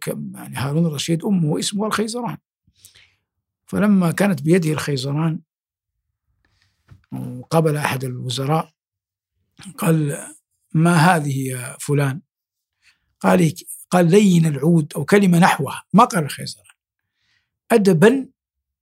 يعني 0.09 0.57
هارون 0.57 0.87
الرشيد 0.87 1.25
أمه 1.25 1.59
اسمها 1.59 1.87
الخيزران. 1.87 2.37
فلما 3.67 4.11
كانت 4.11 4.43
بيده 4.43 4.73
الخيزران 4.73 5.41
وقابل 7.13 7.77
أحد 7.77 8.05
الوزراء 8.05 8.73
قال 9.79 10.27
ما 10.75 10.95
هذه 10.95 11.39
يا 11.39 11.77
فلان؟ 11.81 12.21
قال 13.21 13.55
قال 13.91 14.11
لين 14.11 14.47
العود 14.47 14.93
أو 14.97 15.05
كلمة 15.05 15.39
نحوها 15.39 15.85
ما 15.93 16.05
قال 16.05 16.25
الخيزران. 16.25 16.67
ادبا 17.71 18.29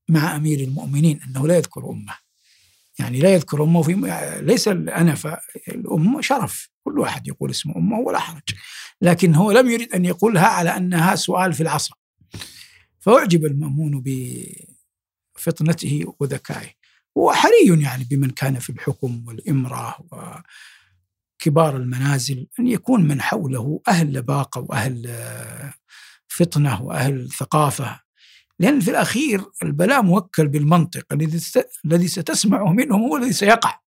مع 0.09 0.37
أمير 0.37 0.61
المؤمنين 0.61 1.23
أنه 1.23 1.47
لا 1.47 1.57
يذكر 1.57 1.91
أمه. 1.91 2.28
يعني 2.99 3.21
لا 3.21 3.33
يذكر 3.33 3.63
أمه 3.63 3.83
في 3.83 3.95
ليس 4.43 4.69
الانف 4.69 5.27
الأم 5.69 6.23
شرف 6.23 6.69
كل 6.85 6.99
واحد 6.99 7.29
يقول 7.29 7.51
اسم 7.51 7.71
أمه 7.77 7.99
ولا 7.99 8.19
حرج. 8.19 8.55
لكن 9.03 9.35
هو 9.35 9.53
لم 9.53 9.71
يرد 9.71 9.93
أن 9.95 10.05
يقولها 10.05 10.47
على 10.47 10.77
أنها 10.77 11.15
سؤال 11.15 11.53
في 11.53 11.61
العصر. 11.61 11.95
فأعجب 13.01 13.45
المأمون 13.45 14.03
بفطنته 15.37 16.15
وذكائه. 16.21 16.71
وحري 17.15 17.83
يعني 17.83 18.05
بمن 18.11 18.31
كان 18.31 18.59
في 18.59 18.71
الحكم 18.71 19.25
والإمرة 19.27 19.97
وكبار 21.41 21.77
المنازل 21.77 22.47
أن 22.61 22.67
يكون 22.67 23.09
من 23.09 23.21
حوله 23.23 23.81
أهل 23.89 24.13
لباقة 24.13 24.61
وأهل 24.61 25.07
آه، 25.07 25.75
فطنة 26.29 26.83
وأهل 26.83 27.29
ثقافة. 27.31 28.01
لأن 28.59 28.81
في 28.81 28.91
الأخير 28.91 29.45
البلاء 29.63 30.03
موكل 30.03 30.49
بالمنطق 30.49 31.05
الذي 31.13 31.39
ست- 31.39 31.71
الذي 31.85 32.09
ستسمعه 32.09 32.73
منهم 32.73 33.01
هو 33.03 33.17
الذي 33.17 33.33
سيقع. 33.33 33.79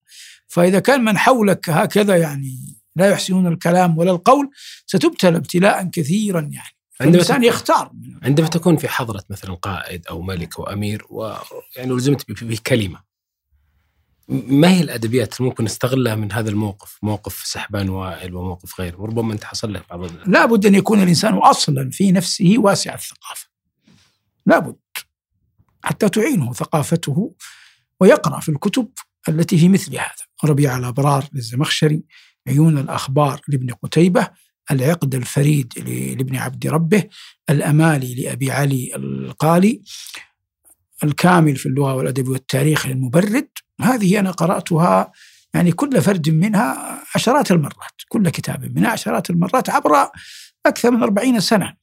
فإذا 0.47 0.79
كان 0.79 1.03
من 1.03 1.17
حولك 1.17 1.69
هكذا 1.69 2.15
يعني 2.17 2.57
لا 2.95 3.09
يحسنون 3.09 3.47
الكلام 3.47 3.97
ولا 3.97 4.11
القول 4.11 4.49
ستبتلى 4.85 5.37
ابتلاء 5.37 5.83
كثيرا 5.93 6.39
يعني. 6.39 6.75
عندما 7.01 7.15
الإنسان 7.15 7.35
تكون- 7.37 7.47
يختار 7.47 7.91
عندما 8.23 8.47
تكون 8.47 8.77
في 8.77 8.87
حضرة 8.87 9.23
مثلا 9.29 9.53
قائد 9.53 10.07
أو 10.07 10.21
ملك 10.21 10.59
أو 10.59 10.63
أمير 10.63 11.05
ويعني 11.09 11.91
لزمت 11.91 12.31
ب- 12.31 12.47
بكلمة 12.47 12.99
ما 14.27 14.67
هي 14.73 14.81
الأدبيات 14.81 15.37
اللي 15.39 15.49
ممكن 15.49 15.63
نستغلها 15.63 16.15
من 16.15 16.31
هذا 16.31 16.49
الموقف؟ 16.49 16.97
موقف 17.03 17.41
سحبان 17.45 17.89
وائل 17.89 18.35
وموقف 18.35 18.79
غيره 18.81 19.01
وربما 19.01 19.33
أنت 19.33 19.43
حصل 19.43 19.73
لك 19.73 19.83
بعض 19.89 20.09
لا 20.27 20.45
بد 20.45 20.65
أن 20.65 20.75
يكون 20.75 21.03
الإنسان 21.03 21.33
أصلا 21.33 21.89
في 21.89 22.11
نفسه 22.11 22.55
واسع 22.57 22.93
الثقافة. 22.93 23.50
لا 24.45 24.59
بد 24.59 24.75
حتى 25.83 26.09
تعينه 26.09 26.53
ثقافته 26.53 27.35
ويقرأ 27.99 28.39
في 28.39 28.49
الكتب 28.49 28.89
التي 29.29 29.57
في 29.57 29.69
مثل 29.69 29.95
هذا. 29.95 30.25
ربيع 30.43 30.77
الأبرار 30.77 31.27
للزمخشري 31.33 32.03
عيون 32.47 32.77
الأخبار 32.77 33.41
لابن 33.47 33.73
قتيبة 33.73 34.27
العقد 34.71 35.15
الفريد 35.15 35.73
لابن 36.17 36.35
عبد 36.35 36.67
ربه 36.67 37.03
الأمالي 37.49 38.15
لأبي 38.15 38.51
علي 38.51 38.95
القالي 38.95 39.81
الكامل 41.03 41.55
في 41.55 41.65
اللغة 41.65 41.93
والأدب 41.95 42.27
والتاريخ 42.27 42.87
للمبرد. 42.87 43.47
هذه 43.81 44.19
أنا 44.19 44.31
قرأتها 44.31 45.11
يعني 45.53 45.71
كل 45.71 46.01
فرد 46.01 46.29
منها 46.29 46.99
عشرات 47.15 47.51
المرات 47.51 48.01
كل 48.09 48.29
كتاب 48.29 48.77
منها 48.77 48.89
عشرات 48.89 49.29
المرات 49.29 49.69
عبر 49.69 50.09
أكثر 50.65 50.91
من 50.91 51.03
أربعين 51.03 51.39
سنة. 51.39 51.73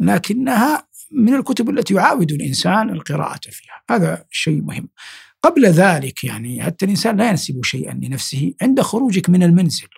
لكنها 0.00 0.88
من 1.14 1.34
الكتب 1.34 1.70
التي 1.70 1.94
يعاود 1.94 2.32
الإنسان 2.32 2.90
القراءة 2.90 3.40
فيها. 3.50 3.82
هذا 3.90 4.24
شيء 4.30 4.62
مهم. 4.62 4.88
قبل 5.42 5.66
ذلك 5.66 6.24
يعني 6.24 6.62
حتى 6.62 6.84
الإنسان 6.84 7.16
لا 7.16 7.28
ينسب 7.28 7.64
شيئا 7.64 7.94
لنفسه 7.94 8.54
عند 8.62 8.80
خروجك 8.80 9.30
من 9.30 9.42
المنزل. 9.42 9.88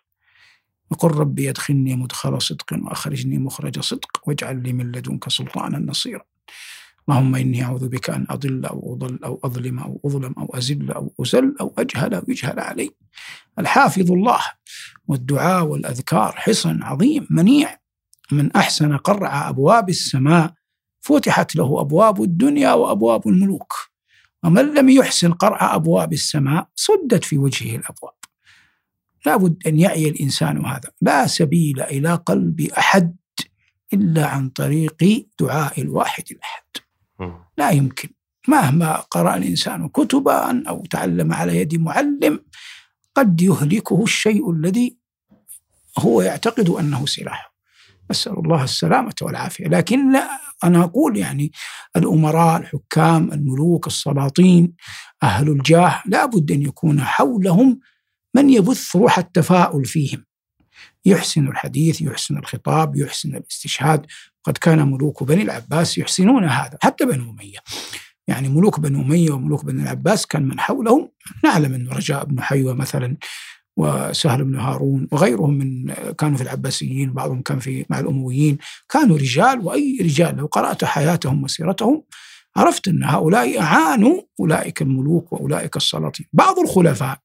وقل 0.91 1.11
ربي 1.11 1.45
يدخلني 1.45 1.97
مدخل 1.97 2.43
صدق 2.43 2.79
وأخرجني 2.83 3.39
مخرج 3.39 3.81
صدق 3.81 4.29
واجعل 4.29 4.63
لي 4.63 4.73
من 4.73 4.93
لدنك 4.93 5.29
سلطانا 5.29 5.79
نصيرا. 5.79 6.25
اللهم 7.09 7.35
إني 7.35 7.65
أعوذ 7.65 7.89
بك 7.89 8.11
أن 8.11 8.27
أضل 8.31 8.65
أو 8.65 8.95
أضل 8.95 9.19
أو 9.25 9.41
أظلم 9.45 9.79
أو 9.79 10.01
أظلم 10.05 10.35
أو 10.39 10.47
أزل 10.55 10.91
أو 10.91 11.15
أزل 11.21 11.55
أو 11.61 11.75
أجهل 11.79 12.15
أو 12.15 12.25
يجهل 12.29 12.61
علي. 12.61 12.91
الحافظ 13.59 14.13
الله 14.13 14.41
والدعاء 15.09 15.65
والأذكار 15.65 16.33
حصن 16.33 16.83
عظيم 16.83 17.27
منيع 17.31 17.79
من 18.33 18.53
أحسن 18.53 18.97
قرع 18.97 19.49
أبواب 19.49 19.89
السماء 19.89 20.55
فتحت 21.05 21.57
له 21.57 21.81
أبواب 21.81 22.23
الدنيا 22.23 22.73
وأبواب 22.73 23.29
الملوك. 23.29 23.73
ومن 24.45 24.75
لم 24.75 24.89
يحسن 24.89 25.33
قرع 25.33 25.75
أبواب 25.75 26.13
السماء 26.13 26.69
سدت 26.75 27.25
في 27.25 27.39
وجهه 27.39 27.77
الأبواب. 27.77 28.15
لا 29.27 29.37
بد 29.37 29.67
أن 29.67 29.79
يعي 29.79 30.09
الإنسان 30.09 30.67
هذا. 30.67 30.91
لا 31.01 31.27
سبيل 31.27 31.81
إلى 31.81 32.15
قلب 32.15 32.61
أحد 32.61 33.17
إلا 33.93 34.27
عن 34.27 34.49
طريق 34.49 35.27
دعاء 35.41 35.81
الواحد 35.81 36.25
الأحد. 36.31 36.65
لا 37.59 37.71
يمكن. 37.71 38.09
مهما 38.49 38.97
قرأ 38.97 39.37
الإنسان 39.37 39.89
كتبا 39.89 40.69
أو 40.69 40.87
تعلم 40.87 41.33
على 41.33 41.57
يد 41.57 41.75
معلم 41.81 42.45
قد 43.15 43.43
يهلكه 43.43 44.03
الشيء 44.03 44.51
الذي 44.51 44.97
هو 45.99 46.23
يعتقد 46.23 46.69
أنه 46.69 47.07
سلاحه. 47.07 47.54
نسأل 48.11 48.39
الله 48.39 48.65
السلامة 48.65 49.15
والعافية. 49.23 49.69
لكن 49.69 50.17
أنا 50.65 50.85
أقول 50.85 51.17
يعني 51.17 51.53
الأمراء 51.97 52.61
الحكام 52.61 53.33
الملوك 53.33 53.87
السلاطين 53.87 54.73
أهل 55.23 55.49
الجاه 55.49 56.03
لا 56.07 56.27
بد 56.27 56.53
أن 56.53 56.63
يكون 56.63 57.01
حولهم 57.01 57.81
من 58.35 58.51
يبث 58.51 58.97
روح 58.97 59.19
التفاؤل 59.19 59.85
فيهم. 59.85 60.25
يحسن 61.05 61.49
الحديث 61.49 62.03
يحسن 62.03 62.37
الخطاب 62.37 62.97
يحسن 62.97 63.37
الاستشهاد. 63.37 64.07
قد 64.45 64.59
كان 64.59 64.91
ملوك 64.91 65.23
بني 65.23 65.43
العباس 65.43 65.99
يحسنون 65.99 66.45
هذا 66.45 66.79
حتى 66.83 67.05
بنو 67.05 67.31
أمية. 67.31 67.59
يعني 68.29 68.49
ملوك 68.49 68.81
بنو 68.81 69.03
أمية 69.03 69.31
وملوك 69.31 69.65
بني 69.65 69.83
العباس 69.83 70.27
كان 70.27 70.49
من 70.49 70.61
حولهم. 70.61 71.11
نعلم 71.45 71.75
أن 71.75 71.89
رجاء 71.89 72.25
بن 72.25 72.41
حيوة 72.41 72.75
مثلا 72.75 73.17
وسهل 73.77 74.45
بن 74.45 74.57
هارون 74.57 75.09
وغيرهم 75.13 75.55
من 75.55 75.93
كانوا 75.93 76.37
في 76.37 76.43
العباسيين 76.43 77.13
بعضهم 77.13 77.43
كان 77.43 77.59
في 77.59 77.87
مع 77.91 78.01
الأمويين. 78.01 78.59
كانوا 78.89 79.17
رجال 79.17 79.61
وأي 79.61 79.99
رجال 80.01 80.37
لو 80.37 80.47
قرأت 80.47 80.85
حياتهم 80.85 81.45
وسيرتهم 81.45 82.03
عرفت 82.57 82.89
أن 82.89 83.05
هؤلاء 83.05 83.61
أعانوا 83.61 84.23
أولئك 84.41 84.83
الملوك 84.83 85.33
وأولئك 85.33 85.77
السلاطين. 85.77 86.27
بعض 86.33 86.59
الخلفاء 86.59 87.19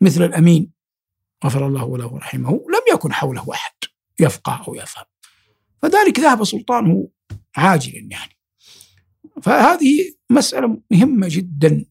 مثل 0.00 0.22
الأمين 0.22 0.72
غفر 1.44 1.66
الله 1.66 1.98
له 1.98 2.06
ورحمه 2.06 2.50
لم 2.50 2.94
يكن 2.94 3.12
حوله 3.12 3.46
أحد 3.52 3.72
يفقه 4.20 4.64
أو 4.68 4.74
يفهم. 4.74 5.04
فذلك 5.82 6.20
ذهب 6.20 6.44
سلطانه 6.44 7.08
عاجلا 7.56 8.08
يعني. 8.10 8.36
فهذه 9.42 10.14
مسألة 10.30 10.80
مهمة 10.90 11.26
جدا. 11.30 11.84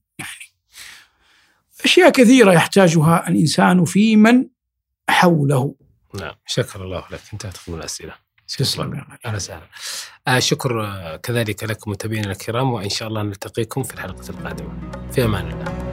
أشياء 1.84 2.10
كثيرة 2.10 2.52
يحتاجها 2.54 3.30
الإنسان 3.30 3.86
في 3.86 4.16
من 4.16 4.46
حوله. 5.10 5.76
نعم. 6.20 6.34
شكر 6.46 6.84
الله 6.84 7.04
لك. 7.12 7.22
انتهت 7.34 7.58
من 7.68 7.74
يا 8.94 9.02
غالي. 9.02 9.18
أهلا 9.26 9.36
وسهلا. 9.36 9.68
آه 10.28 10.40
شكر 10.40 11.18
كذلك 11.24 11.64
لكم 11.64 11.92
متابعينا 11.92 12.32
الكرام 12.32 12.74
وإن 12.74 12.90
شاء 12.90 13.08
الله 13.08 13.24
نلتقيكم 13.24 13.84
في 13.84 13.94
الحلقة 13.94 14.30
القادمة. 14.30 14.92
في 15.12 15.26
أمان 15.26 15.52
الله. 15.52 15.85